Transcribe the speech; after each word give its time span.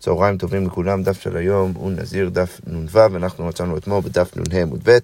צהריים 0.00 0.36
טובים 0.36 0.66
לכולם, 0.66 1.02
דף 1.02 1.20
של 1.20 1.36
היום 1.36 1.72
הוא 1.76 1.92
נזיר 1.92 2.28
דף 2.28 2.60
נ"ו, 2.66 2.98
אנחנו 3.16 3.46
מצאנו 3.46 3.76
אתמול 3.76 4.00
בדף 4.00 4.36
נ"ה 4.36 4.62
עמוד 4.62 4.80
ב', 4.84 4.98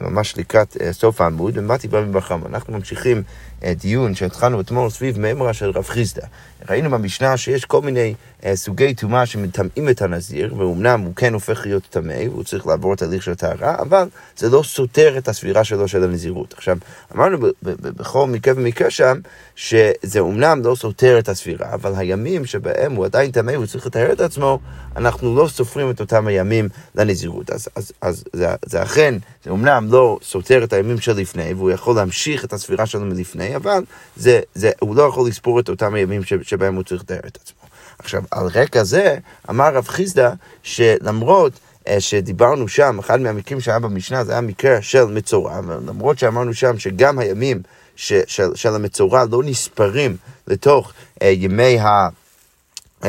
ממש 0.00 0.38
לקראת 0.38 0.76
uh, 0.76 0.92
סוף 0.92 1.20
העמוד, 1.20 1.58
ובאתי 1.58 1.88
בא 1.88 2.00
מברכה, 2.00 2.36
אנחנו 2.46 2.72
ממשיכים 2.72 3.22
uh, 3.60 3.64
דיון 3.80 4.14
שהתחלנו 4.14 4.60
אתמול 4.60 4.90
סביב 4.90 5.20
מימרה 5.20 5.52
של 5.52 5.70
רב 5.70 5.84
חיסדא. 5.84 6.22
ראינו 6.68 6.90
במשנה 6.90 7.36
שיש 7.36 7.64
כל 7.64 7.82
מיני 7.82 8.14
uh, 8.40 8.44
סוגי 8.54 8.94
טומאה 8.94 9.26
שמטמאים 9.26 9.88
את 9.88 10.02
הנזיר, 10.02 10.54
ואומנם 10.56 11.00
הוא 11.00 11.14
כן 11.14 11.34
הופך 11.34 11.66
להיות 11.66 11.82
טמא, 11.90 12.22
והוא 12.30 12.44
צריך 12.44 12.66
לעבור 12.66 12.96
תהליך 12.96 13.22
של 13.22 13.34
טהרה, 13.34 13.76
אבל 13.80 14.08
זה 14.36 14.48
לא 14.50 14.62
סותר 14.64 15.18
את 15.18 15.28
הסבירה 15.28 15.64
שלו 15.64 15.88
של 15.88 16.04
הנזירות. 16.04 16.54
עכשיו, 16.56 16.78
אמרנו 17.14 17.38
בכל 17.62 18.26
מקרה 18.26 18.54
ומקרה 18.56 18.90
שם, 18.90 19.18
שזה 19.56 20.18
אומנם 20.18 20.60
לא 20.64 20.74
סותר 20.74 21.18
את 21.18 21.28
הספירה, 21.28 21.74
אבל 21.74 21.92
הימים 21.96 22.46
שבהם 22.46 22.92
הוא 22.92 23.04
עדיין 23.04 23.30
טמא, 23.30 23.52
הוא 23.52 23.66
צריך 23.66 23.86
לטהר 23.86 24.12
את 24.12 24.20
עצמו, 24.34 24.58
אנחנו 24.96 25.36
לא 25.36 25.48
סופרים 25.48 25.90
את 25.90 26.00
אותם 26.00 26.26
הימים 26.26 26.68
לנזירות. 26.94 27.50
אז, 27.50 27.68
אז, 27.76 27.92
אז 28.00 28.24
זה, 28.32 28.46
זה 28.66 28.82
אכן, 28.82 29.14
זה 29.44 29.50
אומנם 29.50 29.88
לא 29.90 30.18
סותר 30.22 30.64
את 30.64 30.72
הימים 30.72 31.00
שלפני, 31.00 31.54
והוא 31.54 31.70
יכול 31.70 31.96
להמשיך 31.96 32.44
את 32.44 32.52
הספירה 32.52 32.86
שלו 32.86 33.00
מלפני, 33.00 33.56
אבל 33.56 33.84
זה, 34.16 34.40
זה, 34.54 34.70
הוא 34.80 34.96
לא 34.96 35.02
יכול 35.02 35.28
לספור 35.28 35.60
את 35.60 35.68
אותם 35.68 35.94
הימים 35.94 36.22
שבהם 36.42 36.74
הוא 36.74 36.82
צריך 36.82 37.02
לטהר 37.02 37.20
את 37.26 37.38
עצמו. 37.42 37.58
עכשיו, 37.98 38.22
על 38.30 38.46
רקע 38.54 38.84
זה, 38.84 39.18
אמר 39.50 39.74
רב 39.74 39.88
חיסדא, 39.88 40.30
שלמרות 40.62 41.52
אה, 41.88 42.00
שדיברנו 42.00 42.68
שם, 42.68 42.98
אחד 42.98 43.20
מהמקרים 43.20 43.60
שהיה 43.60 43.78
במשנה, 43.78 44.24
זה 44.24 44.32
היה 44.32 44.40
מקרה 44.40 44.82
של 44.82 45.04
מצורע, 45.04 45.60
למרות 45.86 46.18
שאמרנו 46.18 46.54
שם 46.54 46.78
שגם 46.78 47.18
הימים 47.18 47.62
ש, 47.96 48.12
של, 48.26 48.54
של 48.54 48.74
המצורע 48.74 49.24
לא 49.30 49.42
נספרים 49.44 50.16
לתוך 50.48 50.92
אה, 51.22 51.28
ימי, 51.28 51.78
ה, 51.78 52.08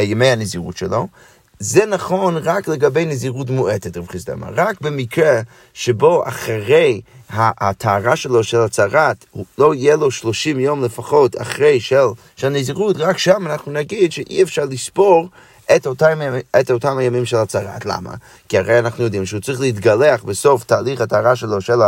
ימי 0.01 0.27
הנזירות 0.27 0.77
שלו, 0.77 1.07
זה 1.59 1.85
נכון 1.85 2.37
רק 2.37 2.67
לגבי 2.67 3.05
נזירות 3.05 3.49
מועטת, 3.49 3.97
רב 3.97 4.07
חיסדא 4.07 4.33
אמר. 4.33 4.47
רק 4.55 4.81
במקרה 4.81 5.41
שבו 5.73 6.27
אחרי 6.27 7.01
הטהרה 7.29 8.15
שלו 8.15 8.43
של 8.43 8.59
הצהרת, 8.59 9.25
לא 9.57 9.75
יהיה 9.75 9.95
לו 9.95 10.11
30 10.11 10.59
יום 10.59 10.83
לפחות 10.83 11.41
אחרי 11.41 11.79
של, 11.79 12.05
של 12.35 12.49
נזירות, 12.49 12.97
רק 12.99 13.17
שם 13.17 13.47
אנחנו 13.47 13.71
נגיד 13.71 14.11
שאי 14.11 14.43
אפשר 14.43 14.65
לספור 14.65 15.29
את 15.75 15.87
אותם, 15.87 16.19
את 16.59 16.71
אותם 16.71 16.97
הימים 16.97 17.25
של 17.25 17.37
הצהרת. 17.37 17.85
למה? 17.85 18.13
כי 18.49 18.57
הרי 18.57 18.79
אנחנו 18.79 19.03
יודעים 19.03 19.25
שהוא 19.25 19.41
צריך 19.41 19.59
להתגלח 19.59 20.23
בסוף 20.23 20.63
תהליך 20.63 21.01
הטהרה 21.01 21.35
שלו 21.35 21.61
של, 21.61 21.81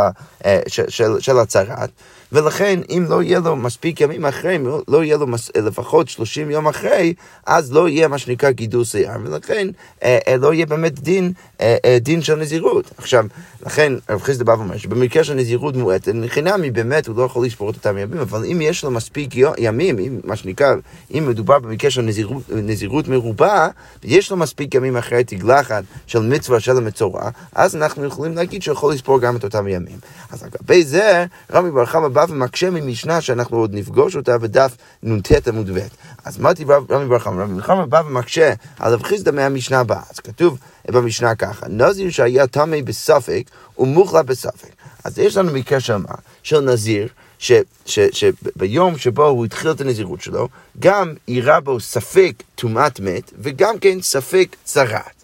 אה, 0.44 0.60
של, 0.66 0.88
של, 0.88 1.20
של 1.20 1.38
הצהרת. 1.38 1.90
ולכן 2.32 2.80
אם 2.90 3.04
לא 3.08 3.22
יהיה 3.22 3.38
לו 3.38 3.56
מספיק 3.56 4.00
ימים 4.00 4.26
אחרי, 4.26 4.56
אם 4.56 4.66
לא 4.88 5.04
יהיה 5.04 5.16
לו 5.16 5.26
מס, 5.26 5.50
לפחות 5.56 6.08
30 6.08 6.50
יום 6.50 6.68
אחרי, 6.68 7.14
אז 7.46 7.72
לא 7.72 7.88
יהיה 7.88 8.08
מה 8.08 8.18
שנקרא 8.18 8.50
גידול 8.50 8.84
שיער, 8.84 9.16
ולכן 9.24 9.68
אה, 10.02 10.18
אה, 10.28 10.36
לא 10.36 10.54
יהיה 10.54 10.66
באמת 10.66 11.00
דין, 11.00 11.32
אה, 11.60 11.76
אה, 11.84 11.98
דין 12.00 12.22
של 12.22 12.34
נזירות. 12.34 12.90
עכשיו, 12.98 13.24
לכן 13.66 13.92
רב 14.10 14.22
חיסדא 14.22 14.44
בא 14.44 14.52
ואומר 14.52 14.76
שבמקרה 14.76 15.24
של 15.24 15.34
נזירות 15.34 15.76
מועטת, 15.76 16.12
חינמי 16.26 16.70
באמת 16.70 17.06
הוא 17.06 17.16
לא 17.16 17.22
יכול 17.22 17.46
לשפור 17.46 17.70
את 17.70 17.74
אותם 17.74 17.98
ימים, 17.98 18.18
אבל 18.18 18.44
אם 18.44 18.58
יש 18.60 18.84
לו 18.84 18.90
מספיק 18.90 19.34
ימים, 19.58 19.98
אם, 19.98 20.20
מה 20.24 20.36
שנקרא, 20.36 20.74
אם 21.14 21.26
מדובר 21.28 21.58
במקרה 21.58 21.90
של 21.90 22.02
נזירות, 22.02 22.42
נזירות 22.50 23.08
מרובה, 23.08 23.68
ויש 24.04 24.30
לו 24.30 24.36
מספיק 24.36 24.74
ימים 24.74 24.96
אחרי 24.96 25.24
תגלחת 25.24 25.84
של 26.06 26.18
מצווה 26.18 26.60
של 26.60 26.76
המצורע, 26.76 27.30
אז 27.54 27.76
אנחנו 27.76 28.04
יכולים 28.04 28.36
להגיד 28.36 28.62
שהוא 28.62 28.72
יכול 28.72 28.94
לספור 28.94 29.20
גם 29.20 29.36
את 29.36 29.44
אותם 29.44 29.68
ימים. 29.68 29.96
אז 30.30 30.42
לגבי 30.42 30.84
זה, 30.84 31.24
רבי 31.50 31.70
בר 31.70 31.86
בא 32.18 32.26
ומקשה 32.28 32.70
ממשנה 32.70 33.20
שאנחנו 33.20 33.56
עוד 33.56 33.74
נפגוש 33.74 34.16
אותה 34.16 34.38
בדף 34.38 34.76
נ"ט 35.02 35.48
עמוד 35.48 35.70
ב'. 35.70 35.78
אז 36.24 36.38
מה 36.38 36.52
דיבר 36.52 36.80
רבי 36.90 37.06
בר 37.06 37.18
חמא? 37.18 37.42
רבי 37.42 37.62
חמא 37.62 37.84
בא 37.84 38.02
ומקשה 38.06 38.52
על 38.78 38.92
רב 38.92 39.02
חיסדא 39.02 39.30
מהמשנה 39.30 39.80
הבאה. 39.80 40.02
אז 40.10 40.20
כתוב 40.20 40.58
במשנה 40.88 41.34
ככה, 41.34 41.66
נזיר 41.68 42.10
שהיה 42.10 42.46
טמא 42.46 42.80
בספק 42.84 43.42
ומוכלה 43.78 44.22
בספק. 44.22 44.68
אז 45.04 45.18
יש 45.18 45.36
לנו 45.36 45.52
מקרה 45.52 45.80
שמה 45.80 46.14
של 46.42 46.60
נזיר, 46.60 47.08
שביום 47.38 48.98
שבו 48.98 49.24
הוא 49.26 49.44
התחיל 49.44 49.70
את 49.70 49.80
הנזירות 49.80 50.20
שלו, 50.20 50.48
גם 50.78 51.14
אירע 51.28 51.60
בו 51.60 51.80
ספק 51.80 52.32
טומאת 52.54 53.00
מת, 53.00 53.32
וגם 53.38 53.78
כן 53.78 54.00
ספק 54.00 54.56
צרת. 54.64 55.17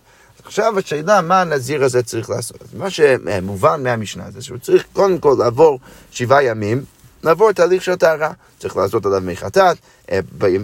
עכשיו 0.45 0.79
השאלה 0.79 1.23
מה 1.23 1.41
הנזיר 1.41 1.85
הזה 1.85 2.03
צריך 2.03 2.31
לעשות. 2.31 2.59
מה 2.79 2.91
שמובן 2.91 3.83
מהמשנה 3.83 4.25
זה 4.31 4.43
שהוא 4.43 4.59
צריך 4.59 4.85
קודם 4.93 5.19
כל 5.19 5.37
לעבור 5.39 5.79
שבעה 6.11 6.45
ימים, 6.45 6.85
לעבור 7.23 7.53
תהליך 7.53 7.83
של 7.83 7.95
טהרה. 7.95 8.33
צריך 8.59 8.77
לעשות 8.77 9.07
עליו 9.07 9.21
מי 9.21 9.37
חטאת 9.37 9.77
אה, 10.11 10.21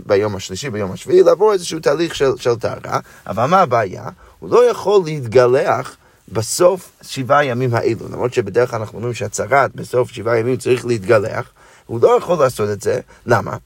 ביום 0.06 0.36
השלישי, 0.36 0.70
ביום 0.70 0.92
השביעי, 0.92 1.22
לעבור 1.22 1.52
איזשהו 1.52 1.80
תהליך 1.80 2.14
של, 2.14 2.56
טהרה. 2.60 3.00
אבל 3.26 3.44
מה 3.44 3.60
הבעיה? 3.60 4.08
הוא 4.38 4.50
לא 4.50 4.70
יכול 4.70 5.02
להתגלח 5.04 5.96
בסוף 6.32 6.90
שבעה 7.02 7.44
ימים 7.44 7.74
האלו. 7.74 8.08
למרות 8.12 8.34
שבדרך 8.34 8.70
כלל 8.70 8.80
אנחנו 8.80 8.98
אומרים 8.98 9.14
שהצהרת 9.14 9.74
בסוף 9.74 10.10
שבעה 10.10 10.38
ימים 10.38 10.56
צריך 10.56 10.86
להתגלח, 10.86 11.50
הוא 11.86 12.00
לא 12.02 12.18
יכול 12.18 12.38
לעשות 12.38 12.70
את 12.70 12.82
זה. 12.82 13.00
למה? 13.26 13.56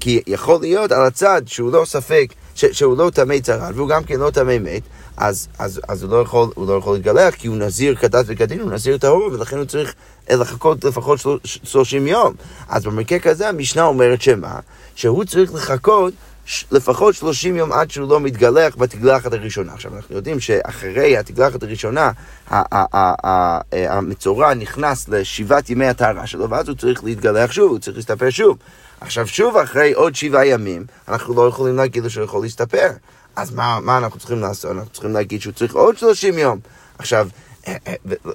כי 0.00 0.20
יכול 0.26 0.60
להיות 0.60 0.92
על 0.92 1.06
הצד 1.06 1.42
שהוא 1.46 1.72
לא 1.72 1.84
ספק, 1.84 2.34
ש, 2.54 2.64
שהוא 2.64 2.98
לא 2.98 3.10
טמא 3.14 3.38
צרת, 3.42 3.74
והוא 3.74 3.88
גם 3.88 4.04
כן 4.04 4.20
לא 4.20 4.30
טמא 4.30 4.58
מת, 4.58 4.82
אז, 5.16 5.48
אז, 5.58 5.80
אז 5.88 6.02
הוא, 6.02 6.10
לא 6.10 6.16
יכול, 6.16 6.48
הוא 6.54 6.68
לא 6.68 6.72
יכול 6.72 6.94
להתגלח, 6.94 7.34
כי 7.34 7.48
הוא 7.48 7.56
נזיר 7.56 7.94
כדת 7.94 8.24
וכדין, 8.28 8.60
הוא 8.60 8.70
נזיר 8.70 8.98
טהור, 8.98 9.30
ולכן 9.32 9.56
הוא 9.56 9.64
צריך 9.64 9.94
לחכות 10.30 10.84
לפחות 10.84 11.20
30 11.44 12.06
יום. 12.06 12.34
אז 12.68 12.84
במקרה 12.84 13.18
כזה 13.18 13.48
המשנה 13.48 13.84
אומרת 13.84 14.22
שמה? 14.22 14.58
שהוא 14.94 15.24
צריך 15.24 15.54
לחכות 15.54 16.12
לפחות 16.70 17.14
30 17.14 17.56
יום 17.56 17.72
עד 17.72 17.90
שהוא 17.90 18.08
לא 18.08 18.20
מתגלח 18.20 18.76
בתגלחת 18.76 19.32
הראשונה. 19.32 19.72
עכשיו, 19.72 19.96
אנחנו 19.96 20.16
יודעים 20.16 20.40
שאחרי 20.40 21.18
התגלחת 21.18 21.62
הראשונה, 21.62 22.10
המצורע 23.72 24.54
נכנס 24.54 25.08
לשבעת 25.08 25.70
ימי 25.70 25.86
הטהרה 25.86 26.26
שלו, 26.26 26.50
ואז 26.50 26.68
הוא 26.68 26.76
צריך 26.76 27.04
להתגלח 27.04 27.52
שוב, 27.52 27.70
הוא 27.70 27.78
צריך 27.78 27.96
להסתפר 27.96 28.30
שוב. 28.30 28.58
עכשיו, 29.00 29.26
שוב 29.26 29.56
אחרי 29.56 29.92
עוד 29.92 30.14
שבעה 30.14 30.46
ימים, 30.46 30.84
אנחנו 31.08 31.34
לא 31.34 31.48
יכולים 31.48 31.76
להגיד 31.76 32.04
לו 32.04 32.10
שהוא 32.10 32.24
יכול 32.24 32.42
להסתפר. 32.42 32.90
אז 33.36 33.54
מה, 33.54 33.80
מה 33.80 33.98
אנחנו 33.98 34.18
צריכים 34.18 34.40
לעשות? 34.40 34.70
אנחנו 34.70 34.90
צריכים 34.90 35.12
להגיד 35.12 35.40
שהוא 35.40 35.52
צריך 35.52 35.74
עוד 35.74 35.98
30 35.98 36.38
יום. 36.38 36.58
עכשיו, 36.98 37.28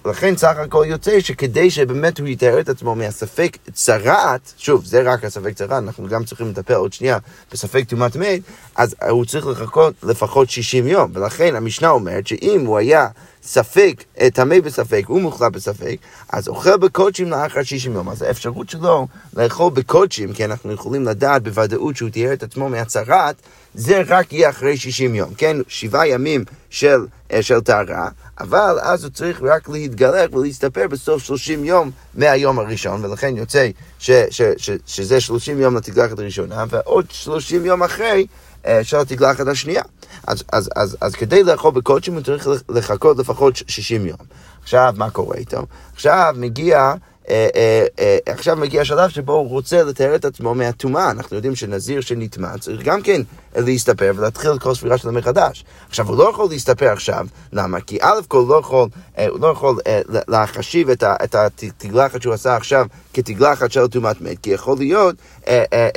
לכן 0.05 0.37
סך 0.37 0.57
הכל 0.57 0.83
יוצא 0.87 1.19
שכדי 1.19 1.71
שבאמת 1.71 2.19
הוא 2.19 2.27
יתאר 2.27 2.59
את 2.59 2.69
עצמו 2.69 2.95
מהספק 2.95 3.57
צרעת, 3.73 4.53
שוב, 4.57 4.85
זה 4.85 5.01
רק 5.01 5.23
הספק 5.23 5.53
צרעת, 5.53 5.83
אנחנו 5.83 6.07
גם 6.07 6.23
צריכים 6.23 6.49
לטפל 6.49 6.73
עוד 6.73 6.93
שנייה 6.93 7.17
בספק 7.51 7.83
טומאת 7.87 8.15
מת, 8.15 8.41
אז 8.75 8.95
הוא 9.09 9.25
צריך 9.25 9.47
לחכות 9.47 9.93
לפחות 10.03 10.49
60 10.49 10.87
יום, 10.87 11.11
ולכן 11.13 11.55
המשנה 11.55 11.89
אומרת 11.89 12.27
שאם 12.27 12.65
הוא 12.65 12.77
היה 12.77 13.07
ספק, 13.43 14.03
טמא 14.33 14.59
בספק, 14.59 15.03
הוא 15.07 15.21
מוחלט 15.21 15.51
בספק, 15.51 15.95
אז 16.29 16.47
אוכל 16.47 16.77
בקודשים 16.77 17.29
לאחר 17.29 17.63
60 17.63 17.93
יום. 17.93 18.09
אז 18.09 18.21
האפשרות 18.21 18.69
שלו 18.69 19.07
לאכול 19.33 19.71
בקודשים, 19.71 20.33
כי 20.33 20.45
אנחנו 20.45 20.71
יכולים 20.71 21.05
לדעת 21.05 21.43
בוודאות 21.43 21.95
שהוא 21.95 22.09
תיאר 22.09 22.33
את 22.33 22.43
עצמו 22.43 22.69
מהצהרת, 22.69 23.35
זה 23.75 24.01
רק 24.07 24.33
יהיה 24.33 24.49
אחרי 24.49 24.77
60 24.77 25.15
יום, 25.15 25.33
כן? 25.33 25.57
שבעה 25.67 26.07
ימים 26.07 26.43
של, 26.69 27.05
אה, 27.31 27.43
של 27.43 27.59
טהרה, 27.59 28.09
אבל 28.39 28.77
אז 28.81 29.03
הוא 29.03 29.11
צריך 29.11 29.41
רק 29.43 29.69
להתגלח 29.69 30.33
ולהסתפר 30.33 30.87
בסוף 30.87 31.23
30 31.23 31.65
יום 31.65 31.91
מהיום 32.15 32.59
הראשון, 32.59 33.05
ולכן 33.05 33.37
יוצא 33.37 33.69
ש, 33.99 34.11
ש, 34.29 34.41
ש, 34.57 34.69
שזה 34.85 35.21
30 35.21 35.61
יום 35.61 35.77
לתגלחת 35.77 36.19
הראשונה, 36.19 36.63
ועוד 36.69 37.05
30 37.09 37.65
יום 37.65 37.83
אחרי 37.83 38.27
אה, 38.65 38.83
של 38.83 38.97
התגלחת 38.97 39.47
השנייה. 39.47 39.83
אז, 40.27 40.43
אז, 40.51 40.69
אז, 40.75 40.97
אז 41.01 41.15
כדי 41.15 41.43
לאכול 41.43 41.71
בקודשים 41.71 42.13
הוא 42.13 42.21
צריך 42.21 42.47
לחכות 42.69 43.17
לפחות 43.17 43.55
60 43.67 44.05
יום. 44.05 44.17
עכשיו, 44.63 44.93
מה 44.97 45.09
קורה 45.09 45.37
איתו? 45.37 45.65
עכשיו 45.93 46.35
מגיע... 46.37 46.93
אה, 47.29 47.47
אה, 47.55 47.85
אה, 47.99 48.17
עכשיו 48.25 48.55
מגיע 48.55 48.81
השלב 48.81 49.09
שבו 49.09 49.33
הוא 49.33 49.49
רוצה 49.49 49.83
לתאר 49.83 50.15
את 50.15 50.25
עצמו 50.25 50.55
מהטומאה. 50.55 51.11
אנחנו 51.11 51.35
יודעים 51.35 51.55
שנזיר 51.55 52.01
שנטמע 52.01 52.57
צריך 52.57 52.81
גם 52.81 53.01
כן 53.01 53.21
להסתפר 53.55 54.11
ולהתחיל 54.15 54.51
את 54.51 54.61
כל 54.61 54.75
ספירה 54.75 54.97
שלו 54.97 55.11
מחדש. 55.11 55.65
עכשיו, 55.89 56.07
הוא 56.07 56.17
לא 56.17 56.29
יכול 56.29 56.47
להסתפר 56.49 56.91
עכשיו, 56.91 57.27
למה? 57.53 57.81
כי 57.81 57.97
א' 58.01 58.19
כל 58.27 58.45
לא 58.49 58.55
יכול, 58.55 58.89
הוא 59.29 59.39
לא 59.39 59.47
יכול 59.47 59.77
להחשיב 60.27 60.89
את 60.89 61.35
התגלחת 61.35 62.21
שהוא 62.21 62.33
עשה 62.33 62.55
עכשיו 62.55 62.85
כתגלחת 63.15 63.71
של 63.71 63.87
טומאת 63.87 64.21
מת, 64.21 64.37
כי 64.41 64.49
יכול 64.49 64.77
להיות, 64.77 65.15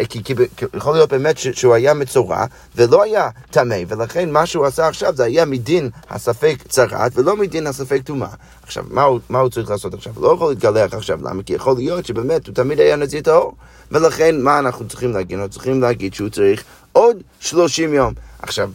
כי, 0.08 0.24
כי 0.24 0.34
יכול 0.74 0.92
להיות 0.92 1.10
באמת 1.10 1.38
שהוא 1.38 1.74
היה 1.74 1.94
מצורע 1.94 2.44
ולא 2.76 3.02
היה 3.02 3.28
טמא, 3.50 3.76
ולכן 3.88 4.30
מה 4.30 4.46
שהוא 4.46 4.66
עשה 4.66 4.88
עכשיו 4.88 5.14
זה 5.16 5.24
היה 5.24 5.44
מדין 5.44 5.90
הספק 6.10 6.56
צרת 6.68 7.12
ולא 7.14 7.36
מדין 7.36 7.66
הספק 7.66 8.00
טומאה. 8.04 8.28
עכשיו, 8.62 8.84
מה 8.90 9.02
הוא, 9.02 9.20
מה 9.28 9.38
הוא 9.38 9.50
צריך 9.50 9.70
לעשות 9.70 9.94
עכשיו? 9.94 10.12
לא 10.20 10.32
יכול 10.34 10.48
להתגלח 10.50 10.94
עכשיו, 10.94 11.18
למה? 11.22 11.42
כי 11.42 11.52
יכול 11.52 11.76
להיות 11.76 12.06
שבאמת 12.06 12.46
הוא 12.46 12.54
תמיד 12.54 12.80
היה 12.80 12.96
נזיר 12.96 13.20
טהור. 13.20 13.54
ולכן, 13.90 14.40
מה 14.40 14.58
אנחנו 14.58 14.88
צריכים 14.88 15.12
להגיד? 15.12 15.38
אנחנו 15.38 15.52
צריכים 15.52 15.80
להגיד 15.80 16.14
שהוא 16.14 16.28
צריך 16.28 16.64
עוד 16.92 17.16
30 17.40 17.94
יום. 17.94 18.14
עכשיו, 18.42 18.70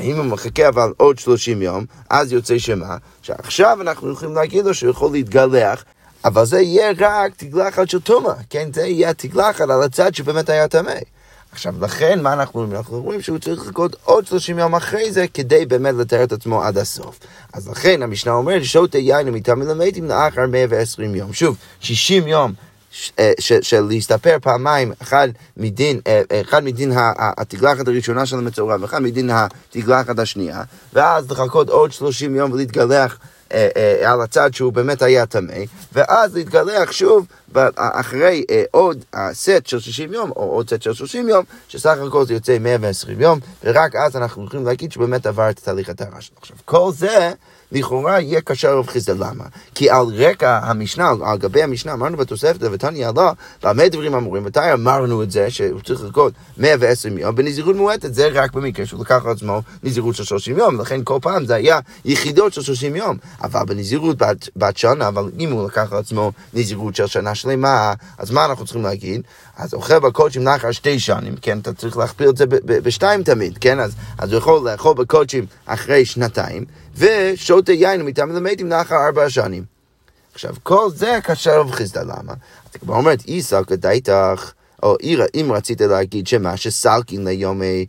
אם 0.00 0.16
הוא 0.16 0.24
מחכה 0.24 0.68
אבל 0.68 0.92
עוד 0.96 1.18
30 1.18 1.62
יום, 1.62 1.84
אז 2.10 2.32
יוצא 2.32 2.58
שמה? 2.58 2.96
שעכשיו 3.22 3.78
אנחנו 3.80 4.12
יכולים 4.12 4.34
להגיד 4.34 4.64
לו 4.64 4.74
שהוא 4.74 4.90
יכול 4.90 5.12
להתגלח, 5.12 5.84
אבל 6.24 6.44
זה 6.44 6.60
יהיה 6.60 6.92
רק 6.98 7.32
תגלחת 7.36 7.90
של 7.90 8.00
טומאה, 8.00 8.34
כן? 8.50 8.68
זה 8.74 8.86
יהיה 8.86 9.14
תגלחת 9.14 9.60
על 9.60 9.82
הצד 9.82 10.14
שבאמת 10.14 10.48
היה 10.48 10.68
טמא. 10.68 10.94
עכשיו, 11.52 11.74
לכן, 11.80 12.22
מה 12.22 12.32
אנחנו 12.32 12.60
רואים? 12.60 12.76
אנחנו 12.76 13.02
רואים 13.02 13.22
שהוא 13.22 13.38
צריך 13.38 13.60
לחכות 13.60 13.96
עוד 14.04 14.26
30 14.26 14.58
יום 14.58 14.74
אחרי 14.74 15.12
זה, 15.12 15.26
כדי 15.34 15.66
באמת 15.66 15.94
לתאר 15.94 16.24
את 16.24 16.32
עצמו 16.32 16.62
עד 16.62 16.78
הסוף. 16.78 17.18
אז 17.52 17.68
לכן, 17.68 18.02
המשנה 18.02 18.32
אומרת, 18.32 18.64
שותה 18.64 18.98
יין 18.98 19.28
ומיטה 19.28 19.54
מלמדים 19.54 20.08
לאחר 20.08 20.46
120 20.46 21.14
יום. 21.14 21.32
שוב, 21.32 21.56
60 21.80 22.28
יום 22.28 22.52
אה, 23.18 23.32
של 23.38 23.80
להסתפר 23.80 24.36
פעמיים, 24.42 24.92
אחד 25.02 25.28
מדין, 25.56 26.00
אה, 26.06 26.22
אחד 26.40 26.64
מדין 26.64 26.92
התגלחת 27.18 27.88
הראשונה 27.88 28.26
של 28.26 28.38
המצורע 28.38 28.76
ואחד 28.80 29.02
מדין 29.02 29.30
התגלחת 29.70 30.18
השנייה, 30.18 30.62
ואז 30.92 31.30
לחכות 31.30 31.68
עוד 31.68 31.92
30 31.92 32.34
יום 32.34 32.52
ולהתגלח 32.52 33.18
אה, 33.52 34.12
על 34.12 34.20
הצד 34.20 34.54
שהוא 34.54 34.72
באמת 34.72 35.02
היה 35.02 35.26
טמא, 35.26 35.54
ואז 35.92 36.34
להתגלח 36.36 36.92
שוב 36.92 37.26
אחרי 37.76 38.44
עוד 38.70 39.04
סט 39.32 39.66
של 39.66 39.80
60 39.80 40.12
יום, 40.12 40.30
או 40.30 40.50
עוד 40.50 40.70
סט 40.70 40.82
של 40.82 40.92
30 40.92 41.28
יום, 41.28 41.44
שסך 41.68 41.96
הכל 42.06 42.26
זה 42.26 42.34
יוצא 42.34 42.58
120 42.60 43.20
יום, 43.20 43.38
ורק 43.64 43.96
אז 43.96 44.16
אנחנו 44.16 44.44
יכולים 44.44 44.66
להגיד 44.66 44.92
שבאמת 44.92 45.26
עבר 45.26 45.50
את 45.50 45.58
תהליך 45.58 45.88
הטהרה 45.88 46.20
שלו. 46.20 46.36
עכשיו, 46.40 46.56
כל 46.64 46.90
זה... 46.92 47.32
לכאורה 47.72 48.20
יהיה 48.20 48.40
קשה 48.40 48.72
רב 48.72 48.86
חיסדא. 48.86 49.12
למה? 49.22 49.44
כי 49.74 49.90
על 49.90 50.06
רקע 50.14 50.60
המשנה, 50.62 51.12
על 51.24 51.38
גבי 51.38 51.62
המשנה, 51.62 51.92
אמרנו 51.92 52.16
בתוספת, 52.16 52.58
ותניא 52.60 53.08
עלה, 53.08 53.32
במה 53.62 53.88
דברים 53.88 54.14
אמורים? 54.14 54.44
מתי 54.44 54.72
אמרנו 54.72 55.22
את 55.22 55.30
זה, 55.30 55.50
שהוא 55.50 55.80
צריך 55.80 56.04
לחכות 56.04 56.32
120 56.58 57.18
יום, 57.18 57.34
בנזירות 57.34 57.76
מועטת, 57.76 58.14
זה 58.14 58.28
רק 58.32 58.52
במקרה 58.52 58.86
שהוא 58.86 59.00
לקח 59.00 59.26
על 59.26 59.32
עצמו 59.32 59.62
נזירות 59.82 60.14
של 60.14 60.24
30 60.24 60.58
יום, 60.58 60.80
לכן 60.80 61.00
כל 61.04 61.18
פעם 61.22 61.46
זה 61.46 61.54
היה 61.54 61.78
יחידות 62.04 62.52
של 62.52 62.62
30 62.62 62.96
יום. 62.96 63.16
אבל 63.42 63.64
בנזירות 63.64 64.18
בת, 64.18 64.48
בת 64.56 64.76
שנה, 64.76 65.08
אבל 65.08 65.30
אם 65.38 65.52
הוא 65.52 65.66
לקח 65.66 65.92
על 65.92 65.98
עצמו 65.98 66.32
נזירות 66.54 66.96
של 66.96 67.06
שנה 67.06 67.34
שלמה, 67.34 67.92
אז 68.18 68.30
מה 68.30 68.44
אנחנו 68.44 68.64
צריכים 68.64 68.82
להגיד? 68.82 69.22
אז 69.56 69.74
אוכל 69.74 69.98
בקודשים 69.98 70.44
לאחר 70.44 70.70
שתי 70.70 70.98
שנים, 70.98 71.34
כן, 71.42 71.58
אתה 71.58 71.72
צריך 71.72 71.96
להכפיל 71.96 72.28
את 72.28 72.36
זה 72.36 72.44
בשתיים 72.66 73.22
תמיד, 73.22 73.58
כן, 73.58 73.80
אז, 73.80 73.94
אז 74.18 74.32
הוא 74.32 74.38
יכול 74.38 74.70
לאכול 74.70 74.94
בקודשים 74.94 75.46
אחרי 75.66 76.04
שנתיים, 76.04 76.64
ושותה 76.96 77.72
יין 77.72 78.00
ומטעם 78.00 78.32
למתים 78.32 78.68
לאחר 78.68 79.06
ארבע 79.06 79.30
שנים. 79.30 79.64
עכשיו, 80.34 80.54
כל 80.62 80.90
זה 80.94 81.18
קשר 81.24 81.60
רב 81.60 81.70
חיסדא, 81.70 82.00
למה? 82.00 82.32
אז 82.64 82.80
כבר 82.80 82.94
אומרת, 82.94 83.24
איסא 83.28 83.62
כדאיתך, 83.62 84.52
או 84.82 84.96
אם 85.34 85.52
רצית 85.54 85.80
להגיד 85.80 86.26
שמה 86.26 86.56
שסלקין 86.56 87.28
ליומי, 87.28 87.86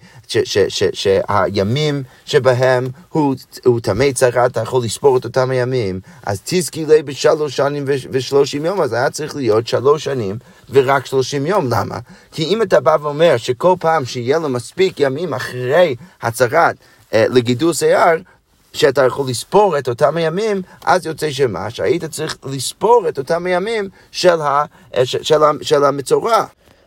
שהימים 0.94 2.04
שבהם 2.26 2.88
הוא 3.10 3.80
טמא 3.82 4.12
צרה, 4.12 4.46
אתה 4.46 4.62
יכול 4.62 4.84
לספור 4.84 5.18
את 5.18 5.24
אותם 5.24 5.50
הימים, 5.50 6.00
אז 6.26 6.42
תזכי 6.46 6.86
לי 6.86 7.04
בשלוש 7.04 7.56
שנים 7.56 7.86
ושלושים 7.88 8.66
יום, 8.66 8.82
אז 8.82 8.94
היה 8.94 9.10
צריך 9.10 9.36
להיות 9.36 9.68
שלוש 9.68 10.04
שנים 10.04 10.38
ורק 10.70 11.06
שלושים 11.06 11.46
יום. 11.46 11.68
למה? 11.70 12.00
כי 12.32 12.44
אם 12.44 12.62
אתה 12.62 12.80
בא 12.80 12.98
ואומר 13.02 13.38
שכל 13.38 13.76
פעם 13.80 14.06
שיהיה 14.06 14.40
לו 14.40 14.50
מספיק 14.50 15.00
ימים 15.00 15.34
אחרי 15.34 15.96
הצהרת 16.22 16.76
אה, 17.14 17.26
לגידול 17.30 17.74
שיער, 17.74 18.18
שאתה 18.74 19.06
יכול 19.06 19.30
לספור 19.30 19.78
את 19.78 19.90
אותם 19.90 20.18
הימים, 20.18 20.62
אז 20.86 21.06
יוצא 21.06 21.32
שמה? 21.32 21.70
שהיית 21.70 22.06
צריך 22.06 22.38
לספור 22.46 23.10
את 23.10 23.18
אותם 23.18 23.46
הימים 23.46 23.90
של, 24.12 24.42
ה, 24.42 24.66
של, 25.04 25.24
של, 25.24 25.42
של 25.62 25.84
המצורע. 25.84 26.46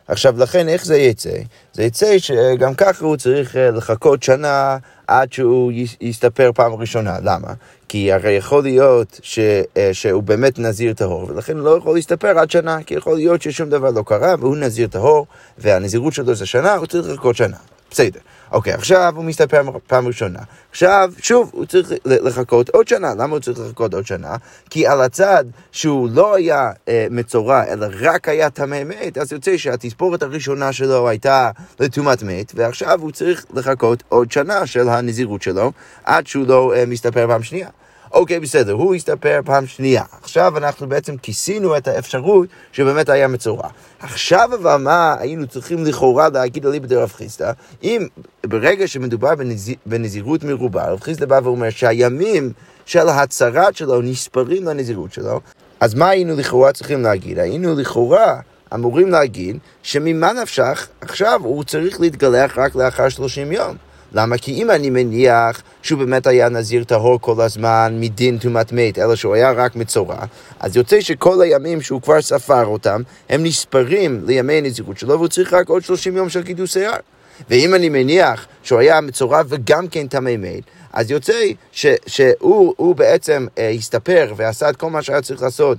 עכשיו, 0.09 0.35
לכן 0.39 0.69
איך 0.69 0.85
זה 0.85 0.97
יצא? 0.97 1.39
זה 1.73 1.83
יצא 1.83 2.19
שגם 2.19 2.75
ככה 2.75 3.05
הוא 3.05 3.17
צריך 3.17 3.57
אה, 3.57 3.71
לחכות 3.71 4.23
שנה 4.23 4.77
עד 5.07 5.33
שהוא 5.33 5.73
יסתפר 6.01 6.51
פעם 6.55 6.75
ראשונה. 6.75 7.17
למה? 7.23 7.49
כי 7.89 8.13
הרי 8.13 8.33
יכול 8.33 8.63
להיות 8.63 9.21
ש, 9.23 9.39
אה, 9.77 9.91
שהוא 9.93 10.23
באמת 10.23 10.59
נזיר 10.59 10.93
טהור, 10.93 11.27
ולכן 11.29 11.57
לא 11.57 11.77
יכול 11.77 11.95
להסתפר 11.95 12.39
עד 12.39 12.51
שנה, 12.51 12.83
כי 12.83 12.95
יכול 12.95 13.15
להיות 13.17 13.43
ששום 13.43 13.71
דבר 13.71 13.91
לא 13.91 14.03
קרה, 14.07 14.35
והוא 14.39 14.57
נזיר 14.57 14.89
טהור, 14.89 15.27
והנזירות 15.59 16.13
שלו 16.13 16.35
זה 16.35 16.47
שנה, 16.47 16.75
הוא 16.75 16.87
צריך 16.87 17.09
לחכות 17.09 17.37
שנה. 17.37 17.57
בסדר. 17.91 18.21
אוקיי, 18.53 18.73
עכשיו 18.73 19.13
הוא 19.17 19.25
מסתפר 19.25 19.63
פעם 19.87 20.07
ראשונה. 20.07 20.39
עכשיו, 20.71 21.13
שוב, 21.19 21.51
הוא 21.55 21.65
צריך 21.65 21.93
לחכות 22.05 22.69
עוד 22.69 22.89
שנה. 22.89 23.15
למה 23.15 23.33
הוא 23.33 23.41
צריך 23.41 23.59
לחכות 23.61 23.95
עוד 23.95 24.07
שנה? 24.07 24.37
כי 24.71 24.87
על 24.87 25.01
הצד 25.01 25.45
שהוא 25.73 26.09
לא 26.13 26.35
היה 26.35 26.71
אה, 26.89 27.07
מצורע, 27.11 27.65
אלא 27.65 27.87
רק 28.01 28.29
היה 28.29 28.51
טמא 28.51 28.85
מת, 28.85 29.19
אז 29.19 29.33
יוצא 29.33 29.57
שהתספורת 29.57 30.23
הראשונה 30.23 30.73
שלו 30.73 31.09
הייתה 31.09 31.51
לטומאת 31.81 32.23
מת, 32.23 32.53
ועכשיו 32.55 33.01
הוא 33.01 33.11
צריך 33.11 33.47
לחכות 33.55 34.03
עוד 34.09 34.33
שנה 34.33 34.67
של 34.67 34.89
הנזירות 34.89 35.43
שלו, 35.43 35.73
עד 36.05 36.27
שהוא 36.27 36.47
לא 36.47 36.75
אה, 36.75 36.87
מסתפר 36.87 37.27
פעם 37.29 37.43
שנייה. 37.43 37.69
אוקיי, 38.17 38.41
בסדר, 38.41 38.73
הוא 38.73 38.95
הסתפר 38.95 39.41
פעם 39.45 39.67
שנייה. 39.67 40.03
עכשיו 40.23 40.59
אנחנו 40.59 40.89
בעצם 40.89 41.17
כיסינו 41.17 41.77
את 41.77 41.89
האפשרות 41.89 42.49
שבאמת 42.73 43.09
היה 43.09 43.29
מצורע. 43.29 43.69
עכשיו 44.01 44.51
אבל 44.55 44.77
מה 44.77 45.17
היינו 45.19 45.47
צריכים 45.47 45.85
לכאורה 45.85 46.29
להגיד 46.29 46.67
על 46.67 46.73
איבד 46.73 46.93
רב 46.93 47.13
חיסדא, 47.17 47.53
אם 47.83 48.07
ברגע 48.47 48.89
שמדובר 48.89 49.35
בנזיר, 49.35 49.75
בנזירות 49.87 50.45
מרובה, 50.45 50.91
רב 50.91 51.01
חיסדא 51.01 51.27
בא 51.27 51.41
ואומר 51.45 51.71
שהימים 51.71 52.53
של 52.87 53.09
הצהרת 53.09 53.77
שלו 53.77 54.03
נספרים 54.03 54.65
לנזירות 54.65 55.13
שלו, 55.13 55.41
אז 55.81 55.95
מה 55.95 56.09
היינו 56.09 56.37
לכאורה 56.37 56.73
צריכים 56.73 57.03
להגיד? 57.03 57.39
היינו 57.39 57.75
לכאורה 57.75 58.41
אמורים 58.75 59.11
להגיד 59.11 59.59
שממה 59.83 60.33
נפשך, 60.33 60.89
עכשיו 61.01 61.41
הוא 61.45 61.65
צריך 61.65 62.01
להתגלח 62.01 62.59
רק 62.59 62.75
לאחר 62.75 63.09
30 63.09 63.53
יום. 63.53 63.77
למה? 64.13 64.39
כי 64.39 64.53
אם 64.53 64.71
אני 64.71 64.91
מניח 64.91 65.63
שהוא 65.83 65.99
באמת 65.99 66.27
היה 66.27 66.49
נזיר 66.49 66.85
טהור 66.85 67.21
כל 67.21 67.41
הזמן 67.41 67.97
מדין 68.01 68.39
טומאת 68.39 68.73
מת, 68.73 68.99
אלא 68.99 69.17
שהוא 69.17 69.35
היה 69.35 69.51
רק 69.53 69.77
מצורע, 69.77 70.19
אז 70.61 70.77
יוצא 70.77 71.01
שכל 71.01 71.43
הימים 71.43 71.81
שהוא 71.81 72.03
כבר 72.03 72.23
ספר 72.23 72.67
אותם, 72.67 73.03
הם 73.29 73.43
נספרים 73.45 74.23
לימי 74.27 74.53
הנזירות 74.53 74.99
שלו, 74.99 75.15
והוא 75.15 75.29
צריך 75.29 75.53
רק 75.53 75.69
עוד 75.69 75.85
30 75.85 76.17
יום 76.17 76.29
של 76.29 76.43
קידוש 76.43 76.73
שיער. 76.73 76.97
ואם 77.51 77.75
אני 77.75 77.89
מניח 77.89 78.47
שהוא 78.63 78.79
היה 78.79 79.01
מצורע 79.01 79.43
וגם 79.49 79.89
כן 79.89 80.07
טמא 80.07 80.37
מת, 80.37 80.63
אז 80.93 81.11
יוצא 81.11 81.41
ש, 81.73 81.87
שהוא 82.07 82.95
בעצם 82.97 83.47
אה, 83.59 83.71
הסתפר 83.71 84.33
ועשה 84.37 84.71
את 84.71 84.77
כל 84.77 84.91
מה 84.91 85.03
שהיה 85.03 85.23
צריך 85.23 85.43
לעשות 85.43 85.79